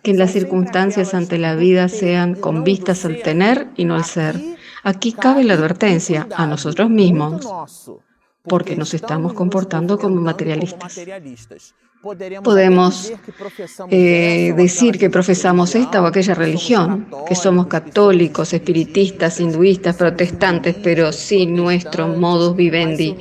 que 0.02 0.12
las 0.12 0.33
circunstancias 0.33 1.14
ante 1.14 1.38
la 1.38 1.55
vida 1.55 1.88
sean 1.88 2.35
con 2.35 2.64
vistas 2.64 3.05
al 3.05 3.23
tener 3.23 3.69
y 3.76 3.85
no 3.85 3.95
al 3.95 4.05
ser. 4.05 4.41
Aquí 4.83 5.12
cabe 5.12 5.45
la 5.45 5.55
advertencia 5.55 6.26
a 6.35 6.47
nosotros 6.49 6.91
mismos, 6.91 7.49
porque 8.43 8.75
nos 8.75 8.93
estamos 8.93 9.35
comportando 9.35 9.99
como 9.99 10.21
materialistas. 10.21 11.00
Podemos 12.42 13.12
eh, 13.90 14.52
decir 14.56 14.99
que 14.99 15.09
profesamos 15.09 15.75
esta 15.76 16.02
o 16.02 16.06
aquella 16.06 16.35
religión, 16.35 17.06
que 17.28 17.37
somos 17.37 17.68
católicos, 17.68 18.52
espiritistas, 18.52 19.38
hinduistas, 19.38 19.94
protestantes, 19.97 20.75
pero 20.82 21.12
sin 21.12 21.54
nuestro 21.54 22.09
modus 22.09 22.56
vivendi 22.56 23.16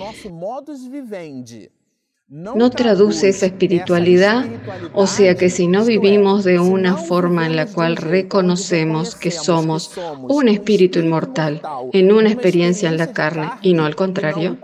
no 2.31 2.69
traduce 2.69 3.27
esa 3.27 3.47
espiritualidad, 3.47 4.45
o 4.93 5.05
sea 5.05 5.35
que 5.35 5.49
si 5.49 5.67
no 5.67 5.83
vivimos 5.83 6.45
de 6.45 6.59
una 6.59 6.95
forma 6.95 7.45
en 7.45 7.57
la 7.57 7.65
cual 7.65 7.97
reconocemos 7.97 9.15
que 9.15 9.31
somos 9.31 9.91
un 10.21 10.47
espíritu 10.47 10.99
inmortal 10.99 11.61
en 11.91 12.13
una 12.13 12.29
experiencia 12.29 12.87
en 12.87 12.95
la 12.97 13.11
carne 13.11 13.49
y 13.61 13.73
no 13.73 13.83
al 13.83 13.97
contrario, 13.97 14.57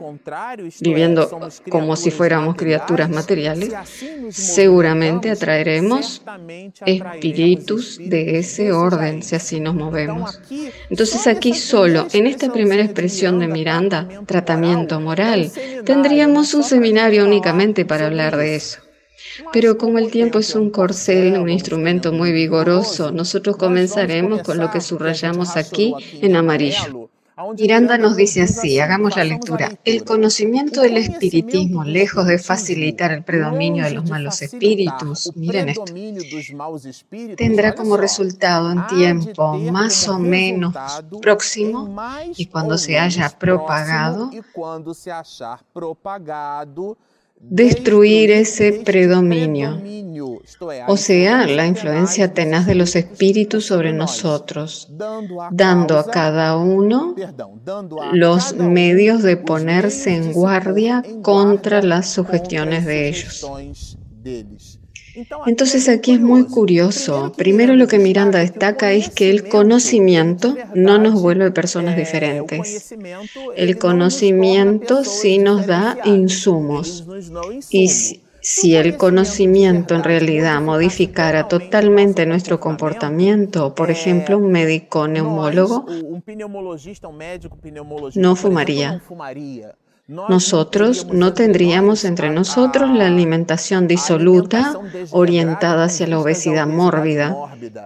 viviendo 0.80 1.30
como 1.70 1.98
si 1.98 2.10
fuéramos 2.10 2.56
criaturas 2.56 3.10
materiales, 3.10 3.74
seguramente 4.30 5.30
atraeremos 5.30 6.22
espíritus 6.86 7.98
de 7.98 8.40
ese 8.40 8.72
orden 8.72 9.24
si 9.24 9.36
así 9.36 9.60
nos 9.60 9.76
movemos. 9.76 10.40
Entonces 10.90 11.28
aquí 11.28 11.54
solo, 11.54 12.08
en 12.14 12.28
esta 12.28 12.50
primera 12.50 12.82
expresión 12.82 13.40
de 13.40 13.48
Miranda, 13.50 14.08
tratamiento 14.26 15.02
moral, 15.02 15.52
tendríamos 15.84 16.54
un 16.54 16.64
seminario 16.64 17.26
únicamente 17.26 17.57
para 17.86 18.06
hablar 18.06 18.38
de 18.38 18.56
eso. 18.56 18.80
Pero 19.52 19.78
como 19.78 19.98
el 19.98 20.12
tiempo 20.12 20.40
es 20.40 20.54
un 20.56 20.70
corcel, 20.70 21.40
un 21.40 21.50
instrumento 21.50 22.12
muy 22.12 22.32
vigoroso, 22.32 23.12
nosotros 23.12 23.58
comenzaremos 23.58 24.44
con 24.44 24.58
lo 24.58 24.70
que 24.70 24.80
subrayamos 24.80 25.58
aquí 25.58 25.94
en 26.22 26.36
amarillo. 26.36 27.10
Miranda 27.56 28.00
nos 28.00 28.16
dice 28.16 28.42
así, 28.42 28.80
hagamos 28.80 29.16
la 29.16 29.24
lectura. 29.24 29.72
El 29.86 30.04
conocimiento 30.04 30.82
del 30.82 30.98
espiritismo, 30.98 31.84
lejos 31.84 32.26
de 32.26 32.40
facilitar 32.40 33.12
el 33.12 33.24
predominio 33.24 33.84
de 33.84 33.92
los 33.92 34.10
malos 34.10 34.42
espíritus, 34.42 35.32
miren 35.36 35.70
esto, 35.70 35.86
tendrá 37.36 37.76
como 37.76 37.96
resultado 37.96 38.72
en 38.72 38.88
tiempo 38.88 39.56
más 39.56 40.08
o 40.08 40.18
menos 40.18 40.74
próximo 41.22 41.96
y 42.36 42.48
cuando 42.48 42.76
se 42.78 42.98
haya 42.98 43.30
propagado, 43.30 44.32
destruir 47.40 48.32
ese 48.32 48.82
predominio, 48.86 49.82
o 50.88 50.98
sea, 50.98 51.46
la 51.46 51.68
influencia 51.68 52.34
tenaz 52.34 52.66
de 52.66 52.76
los 52.76 52.96
espíritus 52.96 53.66
sobre 53.66 53.94
nosotros, 53.94 54.90
dando 55.52 55.98
a 56.00 56.10
cada 56.10 56.58
uno 56.58 57.16
los 58.12 58.56
medios 58.56 59.24
de 59.24 59.38
ponerse 59.38 60.16
en 60.16 60.34
guardia 60.34 61.04
contra 61.22 61.82
las 61.82 62.10
sugestiones 62.10 62.86
de 62.86 63.10
ellos. 63.10 63.46
Entonces 65.46 65.90
aquí 65.90 66.14
es 66.14 66.20
muy 66.20 66.46
curioso. 66.46 67.32
Primero 67.36 67.76
lo 67.76 67.88
que 67.88 67.98
Miranda 67.98 68.40
destaca 68.40 68.92
es 68.92 69.10
que 69.10 69.30
el 69.30 69.48
conocimiento 69.48 70.56
no 70.76 71.00
nos 71.00 71.20
vuelve 71.22 71.52
personas 71.52 71.98
diferentes. 71.98 72.94
El 73.56 73.78
conocimiento 73.78 75.04
sí 75.04 75.40
nos 75.40 75.66
da 75.66 75.98
insumos. 76.06 77.06
Y 77.72 77.90
si 78.42 78.76
el 78.76 78.96
conocimiento 78.96 79.96
en 79.96 80.04
realidad 80.04 80.62
modificara 80.62 81.48
totalmente 81.48 82.26
nuestro 82.26 82.60
comportamiento, 82.60 83.74
por 83.74 83.90
ejemplo, 83.92 84.38
un 84.38 84.52
médico 84.52 85.08
neumólogo 85.08 85.86
no 88.16 88.36
fumaría 88.36 89.02
nosotros 90.08 91.08
no 91.12 91.34
tendríamos 91.34 92.06
entre 92.06 92.30
nosotros 92.30 92.90
la 92.92 93.08
alimentación 93.08 93.88
disoluta 93.88 94.80
orientada 95.12 95.86
hacia 95.86 96.08
la 96.08 96.20
obesidad 96.20 96.66
mórbida 96.66 97.36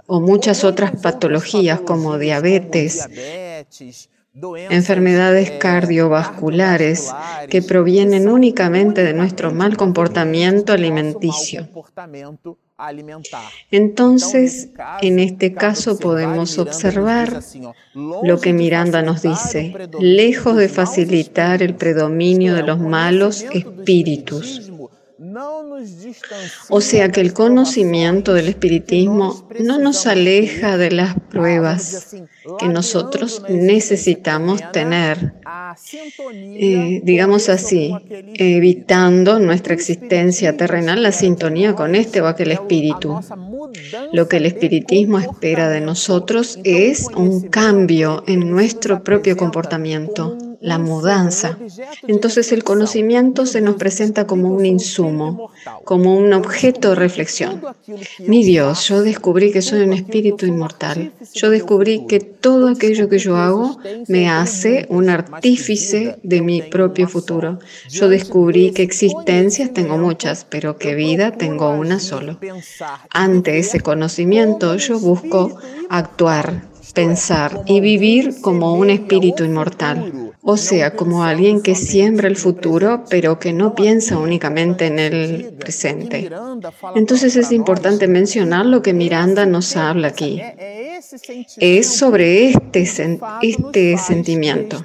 o 0.06 0.22
muchas 0.22 0.64
otras 0.64 0.92
patologías 1.02 1.82
como 1.82 2.20
diabetes, 2.20 3.08
enfermedades 4.70 5.52
cardiovasculares 5.52 7.12
que 7.50 7.62
provienen 7.64 8.30
únicamente 8.30 9.04
de 9.04 9.14
nuestro 9.14 9.52
mal 9.52 9.76
comportamiento 9.76 10.74
alimenticio. 10.74 11.68
Entonces, 13.70 14.70
en 15.02 15.20
este 15.20 15.54
caso 15.54 16.00
podemos 16.00 16.58
observar 16.58 17.42
lo 17.94 18.40
que 18.40 18.54
Miranda 18.54 19.02
nos 19.02 19.22
dice, 19.22 19.74
lejos 20.00 20.56
de 20.56 20.70
facilitar 20.70 21.62
el 21.62 21.76
predominio 21.76 22.56
de 22.56 22.64
los 22.64 22.80
malos 22.80 23.46
espíritus, 23.52 24.72
o 26.70 26.82
sea 26.82 27.12
que 27.12 27.22
el 27.22 27.34
conocimiento 27.34 28.34
del 28.34 28.48
espiritismo 28.48 29.48
no 29.60 29.78
nos 29.78 30.08
aleja 30.08 30.78
de 30.78 30.90
las 30.90 31.16
pruebas 31.30 32.16
que 32.58 32.68
nosotros 32.68 33.44
necesitamos 33.48 34.62
tener, 34.72 35.34
eh, 36.34 37.02
digamos 37.04 37.50
así, 37.50 37.94
evitando 38.34 39.40
nuestra 39.40 39.76
existencia 39.76 40.58
terrenal 40.58 41.04
la 41.04 41.12
sintonía 41.12 41.76
con 41.76 41.94
este 41.94 42.22
o 42.22 42.28
aquel 42.28 42.52
espíritu. 42.52 43.20
Lo 44.14 44.28
que 44.28 44.38
el 44.38 44.48
espiritismo 44.48 45.20
espera 45.20 45.70
de 45.70 45.82
nosotros 45.82 46.58
es 46.64 47.06
un 47.16 47.48
cambio 47.50 48.24
en 48.26 48.50
nuestro 48.50 49.04
propio 49.04 49.38
comportamiento 49.38 50.51
la 50.62 50.78
mudanza. 50.78 51.58
Entonces 52.08 52.52
el 52.52 52.64
conocimiento 52.64 53.46
se 53.46 53.62
nos 53.62 53.76
presenta 53.76 54.28
como 54.28 54.54
un 54.54 54.66
insumo, 54.66 55.52
como 55.84 56.16
un 56.16 56.34
objeto 56.34 56.90
de 56.90 56.96
reflexión. 56.96 57.62
Mi 58.20 58.44
Dios, 58.44 58.88
yo 58.88 59.02
descubrí 59.02 59.52
que 59.52 59.64
soy 59.64 59.82
un 59.82 59.94
espíritu 59.94 60.46
inmortal. 60.46 61.12
Yo 61.34 61.50
descubrí 61.50 62.06
que 62.08 62.20
todo 62.20 62.68
aquello 62.68 63.10
que 63.10 63.18
yo 63.18 63.38
hago 63.38 63.80
me 64.08 64.30
hace 64.30 64.86
un 64.90 65.10
artífice 65.10 66.18
de 66.22 66.42
mi 66.42 66.62
propio 66.62 67.08
futuro. 67.08 67.60
Yo 67.90 68.08
descubrí 68.08 68.72
que 68.72 68.84
existencias 68.84 69.74
tengo 69.74 69.98
muchas, 69.98 70.46
pero 70.48 70.78
que 70.78 70.94
vida 70.94 71.32
tengo 71.32 71.72
una 71.72 72.00
solo. 72.00 72.38
Ante 73.10 73.58
ese 73.58 73.80
conocimiento 73.80 74.76
yo 74.76 75.00
busco 75.00 75.58
actuar, 75.90 76.70
pensar 76.94 77.64
y 77.66 77.80
vivir 77.80 78.42
como 78.42 78.76
un 78.76 78.92
espíritu 78.92 79.44
inmortal 79.44 80.31
o 80.44 80.58
sea, 80.58 80.96
como 80.96 81.24
alguien 81.24 81.62
que 81.62 81.76
siembra 81.76 82.28
el 82.28 82.36
futuro, 82.36 83.04
pero 83.10 83.40
que 83.40 83.54
no 83.54 83.76
piensa 83.76 84.18
únicamente 84.18 84.88
en 84.88 85.00
el 85.00 85.54
presente. 85.60 86.30
Entonces 86.96 87.36
es 87.36 87.52
importante 87.52 88.08
mencionar 88.08 88.66
lo 88.66 88.82
que 88.82 88.94
Miranda 88.94 89.46
nos 89.46 89.78
habla 89.78 90.08
aquí. 90.08 90.42
Es 91.58 91.88
sobre 91.88 92.50
este, 92.50 92.88
este 93.42 93.98
sentimiento, 93.98 94.84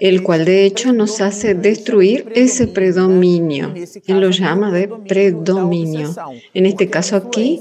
el 0.00 0.22
cual 0.22 0.44
de 0.44 0.64
hecho 0.64 0.92
nos 0.92 1.20
hace 1.20 1.54
destruir 1.54 2.30
ese 2.34 2.66
predominio. 2.66 3.74
Él 4.06 4.20
lo 4.20 4.30
llama 4.30 4.72
de 4.72 4.88
predominio. 4.88 6.14
En 6.54 6.66
este 6.66 6.88
caso 6.88 7.16
aquí 7.16 7.60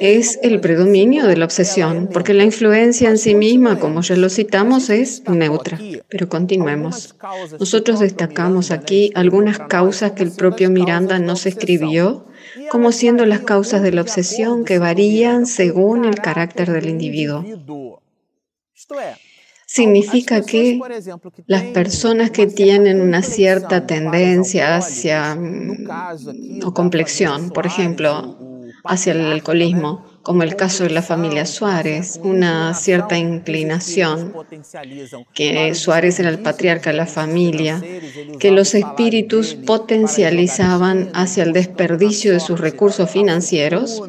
es 0.00 0.38
el 0.42 0.60
predominio 0.60 1.26
de 1.26 1.36
la 1.36 1.44
obsesión, 1.44 2.08
porque 2.12 2.34
la 2.34 2.44
influencia 2.44 3.08
en 3.08 3.18
sí 3.18 3.34
misma, 3.34 3.78
como 3.78 4.02
ya 4.02 4.16
lo 4.16 4.28
citamos, 4.28 4.90
es 4.90 5.22
neutra. 5.28 5.78
Pero 6.08 6.28
continuemos. 6.28 7.14
Nosotros 7.58 8.00
destacamos 8.00 8.70
aquí 8.70 9.12
algunas 9.14 9.58
causas 9.58 10.12
que 10.12 10.22
el 10.22 10.32
propio 10.32 10.70
Miranda 10.70 11.18
nos 11.18 11.46
escribió 11.46 12.26
como 12.70 12.92
siendo 12.92 13.26
las 13.26 13.40
causas 13.40 13.82
de 13.82 13.92
la 13.92 14.02
obsesión 14.02 14.64
que 14.64 14.78
varían 14.78 15.46
según 15.46 16.04
el 16.04 16.16
carácter 16.16 16.70
del 16.70 16.88
individuo. 16.88 17.44
Significa 19.70 20.40
que 20.40 20.80
las 21.46 21.62
personas 21.62 22.30
que 22.30 22.46
tienen 22.46 23.02
una 23.02 23.20
cierta 23.20 23.86
tendencia 23.86 24.76
hacia 24.76 25.34
mm, 25.34 26.64
o 26.64 26.72
complexión, 26.72 27.50
por 27.50 27.66
ejemplo, 27.66 28.38
hacia 28.84 29.12
el 29.12 29.26
alcoholismo, 29.26 30.06
como 30.22 30.42
el 30.42 30.56
caso 30.56 30.84
de 30.84 30.90
la 30.90 31.02
familia 31.02 31.46
Suárez, 31.46 32.20
una 32.22 32.74
cierta 32.74 33.16
inclinación, 33.16 34.34
que 35.34 35.74
Suárez 35.74 36.20
era 36.20 36.28
el 36.28 36.40
patriarca 36.40 36.90
de 36.90 36.96
la 36.96 37.06
familia, 37.06 37.82
que 38.38 38.50
los 38.50 38.74
espíritus 38.74 39.54
potencializaban 39.54 41.10
hacia 41.14 41.44
el 41.44 41.52
desperdicio 41.52 42.32
de 42.32 42.40
sus 42.40 42.60
recursos 42.60 43.10
financieros. 43.10 44.02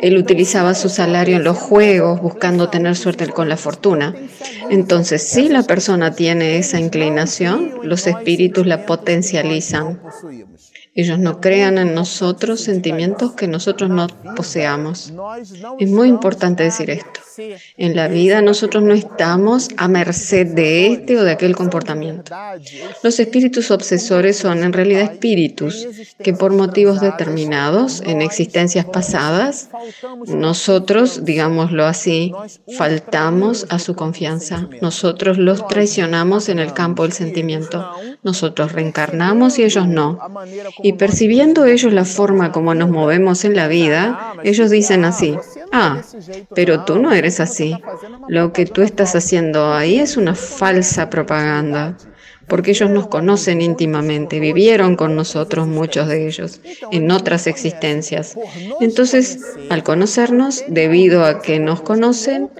Él 0.00 0.16
utilizaba 0.16 0.74
su 0.74 0.88
salario 0.88 1.36
en 1.36 1.44
los 1.44 1.58
juegos, 1.58 2.20
buscando 2.20 2.68
tener 2.68 2.96
suerte 2.96 3.26
con 3.28 3.48
la 3.48 3.56
fortuna. 3.56 4.14
Entonces, 4.70 5.22
si 5.22 5.48
la 5.48 5.62
persona 5.62 6.14
tiene 6.14 6.58
esa 6.58 6.78
inclinación, 6.78 7.74
los 7.82 8.06
espíritus 8.06 8.66
la 8.66 8.86
potencializan. 8.86 10.00
Ellos 10.94 11.18
no 11.18 11.40
crean 11.40 11.78
en 11.78 11.94
nosotros 11.94 12.60
sentimientos 12.60 13.32
que 13.32 13.48
nosotros 13.48 13.90
no 13.90 14.06
poseamos. 14.36 15.12
Es 15.78 15.90
muy 15.90 16.08
importante 16.08 16.62
decir 16.62 16.90
esto. 16.90 17.20
En 17.76 17.96
la 17.96 18.06
vida 18.06 18.42
nosotros 18.42 18.84
no 18.84 18.94
estamos 18.94 19.68
a 19.76 19.88
merced 19.88 20.46
de 20.46 20.92
este 20.92 21.18
o 21.18 21.24
de 21.24 21.32
aquel 21.32 21.56
comportamiento. 21.56 22.32
Los 23.02 23.18
espíritus 23.18 23.72
obsesores 23.72 24.36
son 24.36 24.62
en 24.62 24.72
realidad 24.72 25.02
espíritus 25.02 25.86
que 26.22 26.32
por 26.32 26.52
motivos 26.52 27.00
determinados 27.00 28.00
en 28.02 28.22
existencias 28.22 28.84
pasadas, 28.84 29.70
nosotros, 30.28 31.24
digámoslo 31.24 31.86
así, 31.86 32.32
faltamos 32.76 33.66
a 33.68 33.78
su 33.78 33.96
confianza. 33.96 34.68
Nosotros 34.80 35.38
los 35.38 35.66
traicionamos 35.66 36.48
en 36.48 36.60
el 36.60 36.72
campo 36.72 37.02
del 37.02 37.12
sentimiento. 37.12 37.90
Nosotros 38.22 38.72
reencarnamos 38.72 39.58
y 39.58 39.64
ellos 39.64 39.88
no. 39.88 40.20
Y 40.84 40.92
percibiendo 40.92 41.64
ellos 41.64 41.94
la 41.94 42.04
forma 42.04 42.52
como 42.52 42.74
nos 42.74 42.90
movemos 42.90 43.46
en 43.46 43.56
la 43.56 43.68
vida, 43.68 44.34
ellos 44.44 44.68
dicen 44.68 45.06
así, 45.06 45.34
ah, 45.72 46.02
pero 46.54 46.84
tú 46.84 46.98
no 46.98 47.10
eres 47.10 47.40
así. 47.40 47.74
Lo 48.28 48.52
que 48.52 48.66
tú 48.66 48.82
estás 48.82 49.16
haciendo 49.16 49.72
ahí 49.72 49.98
es 49.98 50.18
una 50.18 50.34
falsa 50.34 51.08
propaganda 51.08 51.96
porque 52.48 52.72
ellos 52.72 52.90
nos 52.90 53.08
conocen 53.08 53.60
íntimamente, 53.60 54.40
vivieron 54.40 54.96
con 54.96 55.16
nosotros 55.16 55.66
muchos 55.66 56.08
de 56.08 56.26
ellos 56.26 56.60
en 56.90 57.10
otras 57.10 57.46
existencias. 57.46 58.36
Entonces, 58.80 59.40
al 59.70 59.82
conocernos, 59.82 60.64
debido 60.68 61.24
a 61.24 61.40
que 61.40 61.58
nos 61.58 61.80
conocen, 61.80 62.50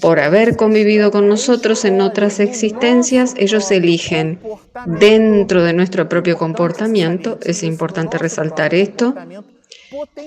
por 0.00 0.20
haber 0.20 0.56
convivido 0.56 1.10
con 1.10 1.28
nosotros 1.28 1.84
en 1.84 2.00
otras 2.00 2.40
existencias, 2.40 3.34
ellos 3.36 3.70
eligen 3.70 4.38
dentro 4.86 5.62
de 5.62 5.72
nuestro 5.72 6.08
propio 6.08 6.36
comportamiento, 6.36 7.38
es 7.42 7.62
importante 7.62 8.18
resaltar 8.18 8.74
esto, 8.74 9.14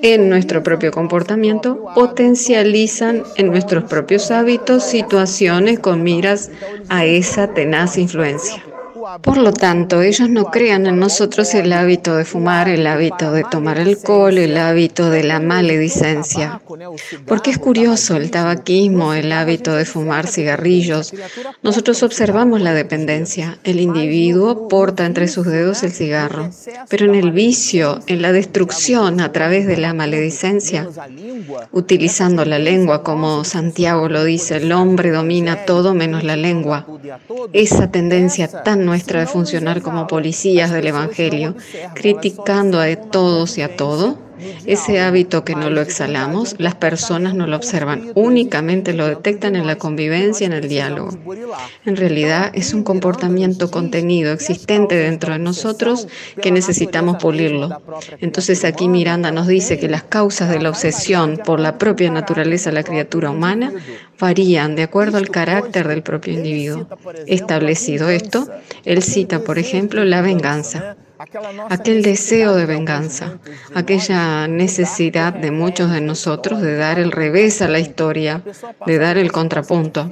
en 0.02 0.30
nuestro 0.30 0.62
propio 0.62 0.92
comportamiento, 0.92 1.86
potencializan 1.96 3.24
en 3.36 3.48
nuestros 3.48 3.86
propios 3.86 4.30
hábitos 4.32 4.84
situaciones 4.84 5.80
con 5.80 6.04
miras 6.04 6.52
a 6.90 7.06
esa 7.06 7.54
tenaz 7.54 7.98
influencia. 7.98 8.64
Por 9.22 9.38
lo 9.38 9.54
tanto, 9.54 10.02
ellos 10.02 10.30
no 10.30 10.46
crean 10.46 10.88
en 10.88 11.00
nosotros 11.00 11.54
el 11.54 11.72
hábito 11.74 12.16
de 12.16 12.26
fumar, 12.26 12.70
el 12.70 12.88
hábito 12.88 13.32
de 13.32 13.44
tomar 13.44 13.78
alcohol, 13.78 14.38
el 14.38 14.58
hábito 14.58 15.10
de 15.10 15.24
la 15.24 15.40
maledicencia. 15.40 16.62
Porque 17.28 17.52
es 17.52 17.60
curioso 17.60 18.16
el 18.16 18.32
tabaquismo, 18.32 19.14
el 19.14 19.32
hábito 19.32 19.76
de 19.76 19.86
fumar 19.86 20.28
cigarrillos. 20.28 21.14
Nosotros 21.62 22.02
observamos 22.04 22.62
la 22.62 22.74
dependencia. 22.74 23.60
El 23.64 23.80
individuo 23.80 24.68
porta 24.68 25.06
entre 25.06 25.28
sus 25.28 25.46
dedos 25.46 25.84
el 25.84 25.92
cigarro. 25.92 26.50
Pero 26.90 27.06
en 27.06 27.16
el 27.16 27.32
vicio, 27.32 28.00
en 28.08 28.22
la 28.22 28.32
destrucción 28.32 29.22
a 29.22 29.32
través 29.32 29.68
de 29.68 29.78
la 29.78 29.94
maledicencia, 29.94 30.90
utilizando 31.72 32.46
la 32.46 32.60
lengua, 32.60 33.04
como 33.04 33.44
Santiago 33.44 34.10
lo 34.10 34.24
dice, 34.24 34.58
el 34.58 34.72
hombre 34.72 35.12
domina 35.12 35.66
todo 35.66 35.94
menos 35.94 36.24
la 36.24 36.36
lengua. 36.36 36.88
Esa 37.54 37.92
tendencia 37.92 38.48
tan 38.48 38.86
nuestra 38.96 39.20
de 39.20 39.28
funcionar 39.28 39.82
como 39.82 40.08
policías 40.08 40.72
del 40.72 40.88
Evangelio, 40.88 41.54
criticando 41.96 42.80
a 42.80 42.96
todos 42.96 43.58
y 43.58 43.62
a 43.62 43.76
todo, 43.76 44.18
Ese 44.66 45.00
hábito 45.00 45.44
que 45.44 45.56
no 45.56 45.70
lo 45.70 45.82
exhalamos, 45.82 46.56
las 46.58 46.76
personas 46.76 47.36
no 47.36 47.48
lo 47.48 47.56
observan, 47.56 48.12
únicamente 48.16 48.94
lo 48.94 49.08
detectan 49.08 49.56
en 49.56 49.68
la 49.68 49.78
convivencia, 49.78 50.46
en 50.46 50.54
el 50.54 50.68
diálogo. 50.68 51.18
En 51.86 51.96
realidad 51.96 52.52
es 52.54 52.74
un 52.74 52.84
comportamiento 52.84 53.72
contenido, 53.72 54.34
existente 54.34 54.96
dentro 54.96 55.34
de 55.34 55.40
nosotros, 55.40 56.08
que 56.42 56.52
necesitamos 56.52 57.18
pulirlo. 57.18 57.82
Entonces 58.20 58.66
aquí 58.66 58.88
Miranda 58.88 59.32
nos 59.32 59.48
dice 59.48 59.80
que 59.80 59.88
las 59.88 60.04
causas 60.04 60.50
de 60.50 60.60
la 60.60 60.70
obsesión 60.70 61.40
por 61.46 61.60
la 61.60 61.78
propia 61.78 62.12
naturaleza 62.12 62.70
de 62.70 62.76
la 62.76 62.84
criatura 62.84 63.30
humana 63.30 63.74
varían 64.20 64.76
de 64.76 64.84
acuerdo 64.84 65.18
al 65.18 65.30
carácter 65.30 65.88
del 65.88 66.04
propio 66.04 66.34
individuo. 66.34 66.88
Establecido 67.28 68.10
esto, 68.10 68.48
él 68.84 69.04
cita, 69.04 69.40
por 69.40 69.60
ejemplo, 69.60 70.04
la 70.04 70.22
venganza 70.22 70.96
aquel 71.70 72.02
deseo 72.02 72.56
de 72.56 72.66
venganza, 72.66 73.38
aquella 73.74 74.48
necesidad 74.48 75.34
de 75.34 75.52
muchos 75.52 75.92
de 75.92 76.02
nosotros 76.02 76.62
de 76.62 76.76
dar 76.76 77.00
el 77.00 77.12
revés 77.12 77.62
a 77.62 77.68
la 77.68 77.80
historia, 77.80 78.42
de 78.86 78.98
dar 78.98 79.18
el 79.18 79.32
contrapunto. 79.32 80.10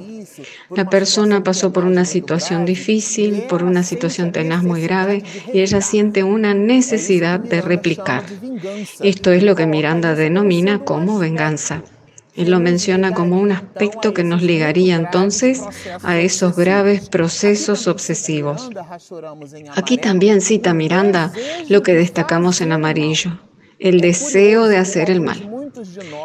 La 0.70 0.88
persona 0.88 1.42
pasó 1.42 1.72
por 1.72 1.84
una 1.84 2.04
situación 2.04 2.64
difícil, 2.64 3.44
por 3.48 3.62
una 3.62 3.82
situación 3.82 4.32
tenaz 4.32 4.62
muy 4.62 4.82
grave, 4.82 5.22
y 5.52 5.60
ella 5.60 5.80
siente 5.80 6.24
una 6.24 6.54
necesidad 6.54 7.40
de 7.40 7.60
replicar. 7.60 8.24
Esto 9.00 9.30
es 9.32 9.42
lo 9.42 9.54
que 9.54 9.66
Miranda 9.66 10.14
denomina 10.14 10.80
como 10.80 11.18
venganza. 11.18 11.82
Él 12.36 12.50
lo 12.50 12.58
menciona 12.58 13.14
como 13.14 13.40
un 13.40 13.52
aspecto 13.52 14.12
que 14.12 14.24
nos 14.24 14.42
ligaría 14.42 14.96
entonces 14.96 15.62
a 16.02 16.18
esos 16.18 16.56
graves 16.56 17.08
procesos 17.08 17.86
obsesivos. 17.86 18.70
Aquí 19.76 19.98
también 19.98 20.40
cita 20.40 20.74
Miranda 20.74 21.32
lo 21.68 21.82
que 21.82 21.94
destacamos 21.94 22.60
en 22.60 22.72
amarillo, 22.72 23.38
el 23.78 24.00
deseo 24.00 24.66
de 24.66 24.78
hacer 24.78 25.10
el 25.10 25.20
mal. 25.20 25.53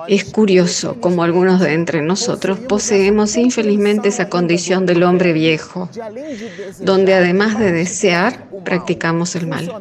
Es 0.08 0.26
curioso 0.26 0.98
cómo 1.00 1.24
algunos 1.24 1.60
de 1.60 1.74
entre 1.74 2.02
nosotros 2.02 2.60
poseemos 2.60 3.38
infelizmente 3.38 4.10
esa 4.10 4.30
condición 4.30 4.86
del 4.86 5.04
hombre 5.04 5.34
viejo, 5.34 5.90
donde 6.80 7.14
además 7.14 7.60
de 7.60 7.72
desear, 7.72 8.50
practicamos 8.64 9.36
el 9.36 9.48
mal. 9.48 9.72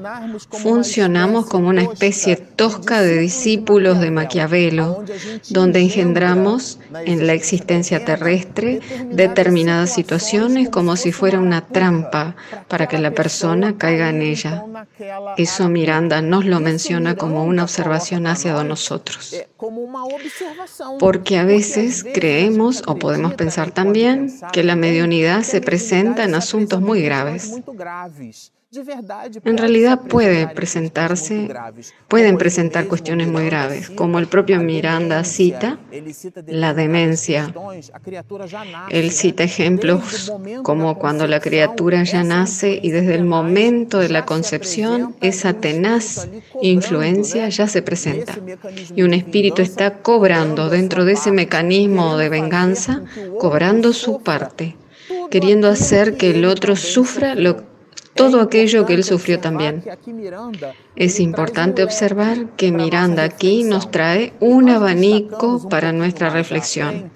Funcionamos 0.51 1.47
como 1.47 1.69
una 1.69 1.83
especie 1.83 2.37
tosca 2.37 3.03
de 3.03 3.19
discípulos 3.19 4.01
de 4.01 4.11
Maquiavelo, 4.11 5.05
donde 5.51 5.81
engendramos 5.81 6.79
en 7.05 7.27
la 7.27 7.33
existencia 7.33 8.05
terrestre 8.05 8.81
determinadas 9.11 9.93
situaciones 9.93 10.69
como 10.69 10.97
si 10.97 11.13
fuera 11.13 11.41
una 11.41 11.67
trampa 11.67 12.37
para 12.69 12.87
que 12.87 12.99
la 12.99 13.11
persona 13.11 13.77
caiga 13.77 14.11
en 14.11 14.23
ella. 14.23 14.65
Eso 15.37 15.69
Miranda 15.69 16.23
nos 16.23 16.45
lo 16.45 16.61
menciona 16.61 17.17
como 17.17 17.45
una 17.45 17.65
observación 17.65 18.27
hacia 18.27 18.55
nosotros. 18.65 19.35
Porque 21.01 21.39
a 21.39 21.45
veces 21.45 22.05
creemos 22.15 22.83
o 22.87 22.97
podemos 22.97 23.35
pensar 23.35 23.73
también 23.73 24.33
que 24.53 24.63
la 24.63 24.77
mediunidad 24.77 25.43
se 25.43 25.61
presenta 25.61 26.25
en 26.25 26.35
asuntos 26.35 26.81
muy 26.81 27.03
graves. 27.03 27.61
En 28.71 29.57
realidad 29.57 30.03
puede 30.03 30.47
presentarse, 30.49 31.49
pueden 32.07 32.37
presentar 32.37 32.87
cuestiones 32.87 33.29
muy 33.29 33.47
graves, 33.47 33.89
como 33.89 34.19
el 34.19 34.27
propio 34.27 34.61
Miranda 34.61 35.25
cita 35.25 35.79
la 36.47 36.75
demencia. 36.75 37.55
Él 38.91 39.11
cita 39.11 39.45
ejemplos 39.45 40.31
como 40.63 40.99
cuando 40.99 41.27
la 41.27 41.41
criatura 41.41 42.03
ya 42.03 42.23
nace 42.25 42.79
y 42.83 42.91
desde 42.91 43.15
el 43.15 43.25
momento 43.25 44.01
de 44.01 44.11
la 44.11 44.27
concepción 44.27 45.17
esa 45.23 45.55
tenaz 45.55 46.29
influencia 46.61 47.49
ya 47.49 47.69
se 47.69 47.81
presenta. 47.81 48.39
Y 48.95 49.01
un 49.01 49.15
espíritu 49.15 49.63
está 49.63 50.03
cobrando 50.03 50.69
dentro 50.69 51.07
de 51.07 51.15
ese 51.15 51.33
mecanismo 51.33 52.19
de 52.19 52.29
venganza, 52.29 53.03
cobrando 53.39 53.95
su 53.95 54.21
parte, 54.21 54.77
queriendo 55.31 55.69
hacer 55.69 56.19
que 56.19 56.33
el 56.33 56.45
otro 56.45 56.77
sufra 56.77 57.35
lo 57.35 57.68
todo 58.19 58.41
aquello 58.43 58.85
que 58.85 58.95
él 58.95 59.05
sufrió 59.05 59.41
también. 59.41 59.83
Es 60.97 61.21
importante 61.21 61.83
observar 61.83 62.51
que 62.57 62.73
Miranda 62.73 63.23
aquí 63.23 63.63
nos 63.63 63.91
trae 63.91 64.33
un 64.41 64.69
abanico 64.69 65.69
para 65.69 65.93
nuestra 65.93 66.29
reflexión. 66.29 67.11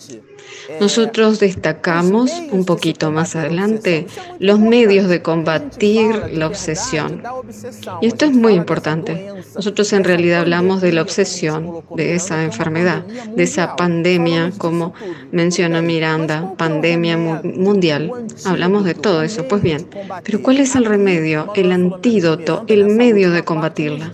Nosotros 0.81 1.41
destacamos 1.41 2.31
un 2.51 2.65
poquito 2.65 3.11
más 3.11 3.37
adelante 3.37 4.07
los 4.39 4.59
medios 4.59 5.09
de 5.09 5.23
combatir 5.23 6.15
la 6.33 6.47
obsesión. 6.47 7.23
Y 8.01 8.07
esto 8.07 8.25
es 8.25 8.33
muy 8.33 8.55
importante. 8.55 9.33
Nosotros 9.55 9.93
en 9.93 10.05
realidad 10.05 10.41
hablamos 10.41 10.81
de 10.81 10.93
la 10.93 11.03
obsesión, 11.03 11.83
de 11.97 12.15
esa 12.15 12.43
enfermedad, 12.43 13.05
de 13.05 13.43
esa 13.43 13.77
pandemia, 13.77 14.53
como 14.59 14.95
menciona 15.31 15.83
Miranda, 15.83 16.55
pandemia 16.57 17.17
mundial. 17.17 18.11
Hablamos 18.45 18.85
de 18.85 18.95
todo 18.95 19.23
eso. 19.23 19.47
Pues 19.49 19.63
bien, 19.63 19.87
pero 20.25 20.43
¿cuál 20.43 20.59
es 20.59 20.75
el 20.75 20.85
remedio, 20.85 21.53
el 21.55 21.73
antídoto, 21.73 22.65
el 22.69 22.87
medio 22.87 23.31
de 23.31 23.45
combatirla? 23.45 24.13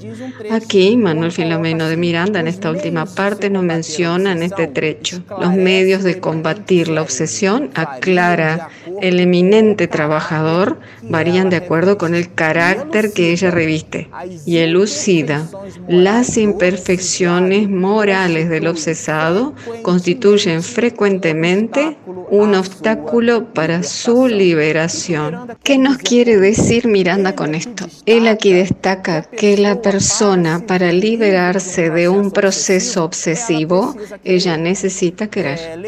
Aquí 0.51 0.97
Manuel 0.97 1.33
Filomeno 1.33 1.89
de 1.89 1.97
Miranda 1.97 2.41
en 2.41 2.49
esta 2.49 2.71
última 2.71 3.07
parte 3.07 3.51
nos 3.51 3.63
menciona 3.63 4.33
en 4.33 4.43
este 4.43 4.67
trecho 4.67 5.23
los 5.41 5.55
medios 5.55 6.03
de 6.03 6.19
combatir 6.19 6.28
combatir 6.29 6.89
la 6.89 7.01
obsesión, 7.01 7.71
aclara 7.75 8.69
el 9.01 9.19
eminente 9.19 9.89
trabajador, 9.89 10.79
varían 11.05 11.49
de 11.49 11.57
acuerdo 11.57 11.97
con 11.97 12.15
el 12.15 12.35
carácter 12.35 13.15
que 13.15 13.33
ella 13.33 13.51
reviste 13.51 14.11
y 14.45 14.59
elucida 14.59 15.49
las 15.89 16.37
imperfecciones 16.37 17.71
morales 17.71 18.51
del 18.51 18.67
obsesado 18.67 19.55
constituyen 19.83 20.63
frecuentemente 20.63 21.97
un 22.31 22.55
obstáculo 22.55 23.55
para 23.55 23.83
su 23.83 24.29
liberación. 24.29 25.57
¿Qué 25.63 25.79
nos 25.79 25.97
quiere 25.97 26.37
decir 26.37 26.87
Miranda 26.87 27.35
con 27.35 27.55
esto? 27.55 27.87
Él 28.05 28.29
aquí 28.29 28.53
destaca 28.53 29.23
que 29.23 29.57
la 29.57 29.81
persona 29.81 30.65
para 30.67 30.93
liberarse 30.93 31.89
de 31.89 32.09
un 32.11 32.31
proceso 32.33 33.05
obsesivo, 33.05 33.97
ella 34.25 34.59
necesita 34.59 35.29
querer. 35.29 35.81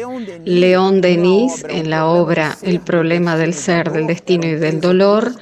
León 0.45 1.01
Denis, 1.01 1.65
en 1.69 1.89
la 1.89 2.07
obra 2.07 2.57
El 2.61 2.79
problema 2.79 3.35
del 3.37 3.53
ser, 3.53 3.91
del 3.91 4.07
destino 4.07 4.47
y 4.47 4.55
del 4.55 4.81
dolor, 4.81 5.33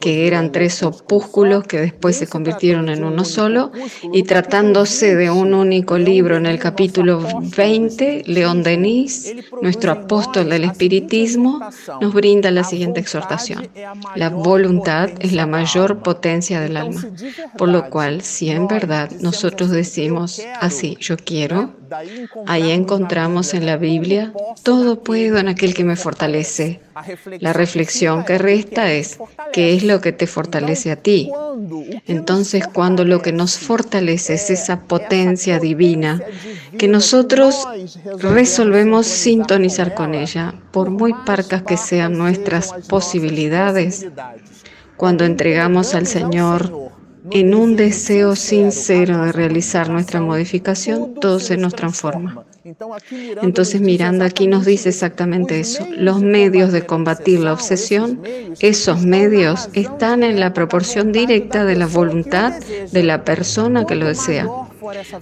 que 0.00 0.26
eran 0.26 0.52
tres 0.52 0.82
opúsculos 0.82 1.64
que 1.64 1.80
después 1.80 2.16
se 2.16 2.26
convirtieron 2.26 2.88
en 2.88 3.04
uno 3.04 3.24
solo, 3.24 3.72
y 4.12 4.22
tratándose 4.24 5.14
de 5.14 5.30
un 5.30 5.54
único 5.54 5.98
libro 5.98 6.36
en 6.36 6.46
el 6.46 6.58
capítulo 6.58 7.26
20, 7.56 8.24
León 8.26 8.62
Denis, 8.62 9.34
nuestro 9.62 9.92
apóstol 9.92 10.48
del 10.48 10.64
espiritismo, 10.64 11.60
nos 12.00 12.14
brinda 12.14 12.50
la 12.50 12.64
siguiente 12.64 13.00
exhortación. 13.00 13.68
La 14.14 14.30
voluntad 14.30 15.10
es 15.20 15.32
la 15.32 15.46
mayor 15.46 15.98
potencia 16.02 16.60
del 16.60 16.76
alma, 16.76 17.04
por 17.56 17.68
lo 17.68 17.90
cual, 17.90 18.22
si 18.22 18.50
en 18.50 18.68
verdad 18.68 19.10
nosotros 19.20 19.70
decimos 19.70 20.42
así, 20.60 20.96
yo 21.00 21.16
quiero, 21.16 21.74
ahí 22.46 22.70
encontramos 22.70 23.54
en 23.54 23.66
la 23.66 23.76
Biblia 23.76 24.32
todo 24.62 25.02
puedo 25.02 25.38
en 25.38 25.48
aquel 25.48 25.74
que 25.74 25.84
me 25.84 25.96
fortalece. 25.96 26.80
La 27.40 27.52
reflexión 27.52 28.24
que 28.24 28.38
resta 28.38 28.92
es, 28.92 29.18
¿qué 29.52 29.74
es 29.74 29.84
lo 29.84 30.00
que 30.00 30.12
te 30.12 30.26
fortalece 30.26 30.90
a 30.90 30.96
ti? 30.96 31.30
Entonces, 32.06 32.66
cuando 32.66 33.04
lo 33.04 33.22
que 33.22 33.32
nos 33.32 33.58
fortalece 33.58 34.34
es 34.34 34.50
esa 34.50 34.80
potencia 34.80 35.58
divina, 35.58 36.20
que 36.76 36.88
nosotros 36.88 37.66
resolvemos 38.18 39.06
sintonizar 39.06 39.94
con 39.94 40.14
ella, 40.14 40.54
por 40.72 40.90
muy 40.90 41.14
parcas 41.24 41.62
que 41.62 41.76
sean 41.76 42.18
nuestras 42.18 42.72
posibilidades, 42.88 44.06
cuando 44.96 45.24
entregamos 45.24 45.94
al 45.94 46.06
Señor 46.06 46.72
en 47.30 47.54
un 47.54 47.76
deseo 47.76 48.34
sincero 48.36 49.24
de 49.24 49.32
realizar 49.32 49.88
nuestra 49.90 50.20
modificación, 50.20 51.14
todo 51.14 51.38
se 51.40 51.56
nos 51.56 51.74
transforma. 51.74 52.44
Entonces 52.64 53.80
Miranda 53.80 54.26
aquí 54.26 54.46
nos 54.46 54.66
dice 54.66 54.88
exactamente 54.88 55.60
eso. 55.60 55.86
Los 55.96 56.20
medios 56.20 56.72
de 56.72 56.84
combatir 56.84 57.40
la 57.40 57.52
obsesión, 57.52 58.20
esos 58.60 59.02
medios 59.02 59.68
están 59.74 60.22
en 60.22 60.40
la 60.40 60.52
proporción 60.52 61.12
directa 61.12 61.64
de 61.64 61.76
la 61.76 61.86
voluntad 61.86 62.54
de 62.92 63.02
la 63.02 63.24
persona 63.24 63.86
que 63.86 63.94
lo 63.94 64.06
desea. 64.06 64.46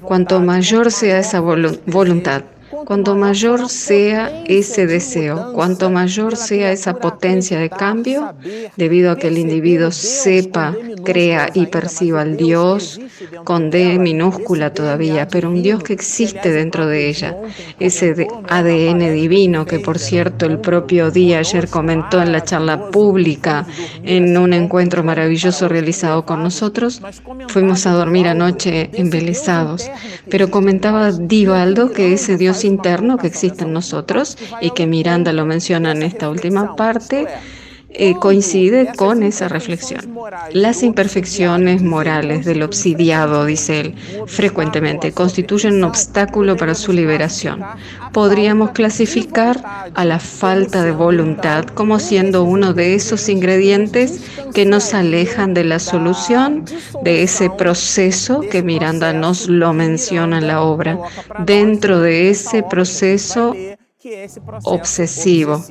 Cuanto 0.03 0.41
mayor 0.41 0.91
sea 0.91 1.19
esa 1.19 1.41
voluntad, 1.41 2.45
Cuanto 2.71 3.15
mayor 3.15 3.69
sea 3.69 4.43
ese 4.47 4.87
deseo, 4.87 5.53
cuanto 5.53 5.91
mayor 5.91 6.37
sea 6.37 6.73
esa 6.73 6.95
potencia 6.95 7.59
de 7.59 7.71
cambio, 7.71 8.35
debido 8.77 9.11
a 9.13 9.17
que 9.17 9.29
el 9.29 9.39
individuo 9.39 9.91
sepa 9.91 10.75
crea 11.05 11.49
y 11.55 11.67
perciba 11.67 12.23
al 12.23 12.37
Dios 12.37 13.01
con 13.45 13.71
D 13.71 13.99
minúscula 13.99 14.73
todavía, 14.73 15.29
pero 15.29 15.49
un 15.49 15.63
Dios 15.63 15.83
que 15.83 15.93
existe 15.93 16.51
dentro 16.51 16.87
de 16.87 17.09
ella, 17.09 17.37
ese 17.79 18.27
ADN 18.49 19.15
divino 19.15 19.65
que 19.65 19.79
por 19.79 19.99
cierto 19.99 20.47
el 20.47 20.59
propio 20.59 21.11
día 21.11 21.39
ayer 21.39 21.69
comentó 21.69 22.21
en 22.21 22.33
la 22.33 22.43
charla 22.43 22.91
pública 22.91 23.67
en 24.03 24.37
un 24.37 24.53
encuentro 24.53 25.05
maravilloso 25.05 25.69
realizado 25.69 26.27
con 26.27 26.43
nosotros, 26.43 27.01
fuimos 27.49 27.87
a 27.87 27.93
dormir 27.93 28.27
anoche 28.27 28.91
embelesados, 28.95 29.89
pero 30.29 30.51
comentaba 30.51 31.13
Divaldo 31.13 31.93
que 31.93 32.13
ese 32.13 32.37
Dios 32.37 32.56
interno 32.65 33.19
que 33.19 33.27
existe 33.27 33.65
en 33.65 33.73
nosotros 33.73 34.37
y 34.61 34.71
que 34.71 34.87
Miranda 34.87 35.33
lo 35.33 35.47
menciona 35.47 35.93
en 35.93 36.03
esta 36.03 36.29
última 36.29 36.77
parte, 36.77 37.27
eh, 37.99 38.15
coincide 38.21 38.93
con 38.95 39.23
esa 39.23 39.49
reflexión. 39.49 40.15
Las 40.53 40.83
imperfecciones 40.83 41.83
morales 41.83 42.45
del 42.45 42.63
obsidiado, 42.63 43.47
dice 43.47 43.81
él, 43.81 43.95
frecuentemente 44.27 45.13
constituyen 45.13 45.77
un 45.77 45.85
obstáculo 45.85 46.57
para 46.57 46.75
su 46.75 46.93
liberación. 46.93 47.65
Podríamos 48.13 48.73
clasificar 48.73 49.63
a 49.95 50.05
la 50.05 50.19
falta 50.19 50.83
de 50.83 50.93
voluntad 50.93 51.65
como 51.65 51.99
siendo 51.99 52.45
uno 52.45 52.75
de 52.75 52.95
esos 52.95 53.31
ingredientes 53.31 54.21
que 54.53 54.67
nos 54.67 54.93
alejan 54.93 55.55
de 55.55 55.65
la 55.65 55.79
solución 55.79 56.65
de 57.03 57.23
ese 57.23 57.49
proceso 57.49 58.41
que 58.41 58.63
Miranda 58.63 59.15
nos 59.15 59.49
lo 59.49 59.73
menciona 59.73 60.39
en 60.39 60.49
la 60.49 60.61
obra, 60.61 60.99
dentro 61.47 62.01
de 62.01 62.29
ese 62.29 62.63
proceso 62.63 63.55
obsesivo 64.65 65.65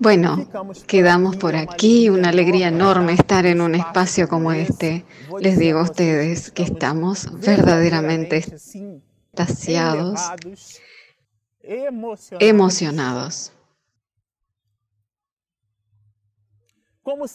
bueno, 0.00 0.48
quedamos 0.86 1.36
por 1.36 1.56
aquí. 1.56 2.08
Una 2.08 2.30
alegría 2.30 2.68
enorme 2.68 3.12
estar 3.12 3.46
en 3.46 3.60
un 3.60 3.74
espacio 3.74 4.28
como 4.28 4.52
este. 4.52 5.04
Les 5.40 5.58
digo 5.58 5.80
a 5.80 5.82
ustedes 5.82 6.50
que 6.50 6.62
estamos 6.62 7.28
verdaderamente 7.40 8.44
extasiados, 9.34 10.20
emocionados. 12.40 13.52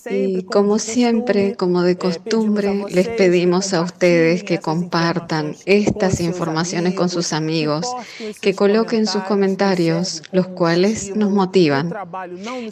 Y 0.10 0.44
como 0.44 0.80
siempre, 0.80 1.56
como 1.58 1.82
de 1.82 1.98
costumbre, 1.98 2.86
les 2.90 3.10
pedimos 3.10 3.74
a 3.74 3.82
ustedes 3.82 4.46
que 4.46 4.60
compartan 4.60 5.58
estas 5.66 6.22
informaciones 6.22 6.94
con 6.94 7.10
sus 7.10 7.34
amigos, 7.34 7.86
que 8.40 8.56
coloquen 8.56 9.06
sus 9.06 9.24
comentarios, 9.24 10.24
los 10.32 10.48
cuales 10.48 11.14
nos 11.18 11.32
motivan. 11.32 11.94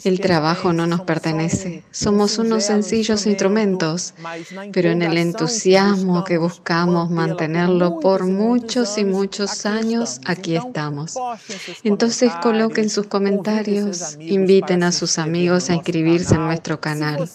El 0.04 0.20
trabajo 0.20 0.72
no 0.72 0.86
nos 0.86 1.02
pertenece, 1.02 1.84
somos 1.90 2.38
unos 2.38 2.64
sencillos 2.64 3.26
instrumentos, 3.26 4.14
pero 4.72 4.90
en 4.90 5.02
el 5.02 5.18
entusiasmo 5.18 6.24
que 6.24 6.38
buscamos 6.38 7.10
mantenerlo 7.10 8.00
por 8.00 8.24
muchos 8.24 8.96
y 8.96 9.04
muchos 9.04 9.66
años, 9.66 10.18
aquí 10.24 10.56
estamos. 10.56 11.14
Entonces 11.84 12.32
coloquen 12.42 12.88
sus 12.88 13.06
comentarios, 13.06 14.16
inviten 14.18 14.82
a 14.82 14.92
sus 14.92 15.18
amigos 15.18 15.68
a 15.68 15.74
inscribirse 15.74 16.36
en 16.36 16.46
nuestro 16.46 16.80
canal 16.80 16.85
canal. 16.86 17.28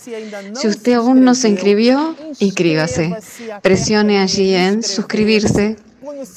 Si 0.53 0.67
usted 0.67 0.93
aún 0.93 1.25
no 1.25 1.35
se 1.35 1.49
inscribió, 1.49 2.15
inscríbase. 2.39 3.15
Presione 3.61 4.19
allí 4.19 4.53
en 4.53 4.81
suscribirse 4.81 5.75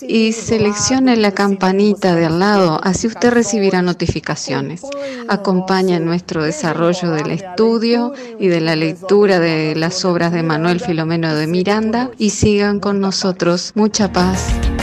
y 0.02 0.32
seleccione 0.32 1.16
la 1.16 1.30
campanita 1.30 2.16
de 2.16 2.26
al 2.26 2.38
lado, 2.40 2.80
así 2.82 3.06
usted 3.06 3.30
recibirá 3.30 3.82
notificaciones. 3.82 4.82
Acompaña 5.28 6.00
nuestro 6.00 6.42
desarrollo 6.42 7.12
del 7.12 7.30
estudio 7.30 8.12
y 8.40 8.48
de 8.48 8.60
la 8.60 8.74
lectura 8.74 9.38
de 9.38 9.76
las 9.76 10.04
obras 10.04 10.32
de 10.32 10.42
Manuel 10.42 10.80
Filomeno 10.80 11.34
de 11.34 11.46
Miranda 11.46 12.10
y 12.18 12.30
sigan 12.30 12.80
con 12.80 13.00
nosotros. 13.00 13.72
Mucha 13.74 14.12
paz. 14.12 14.73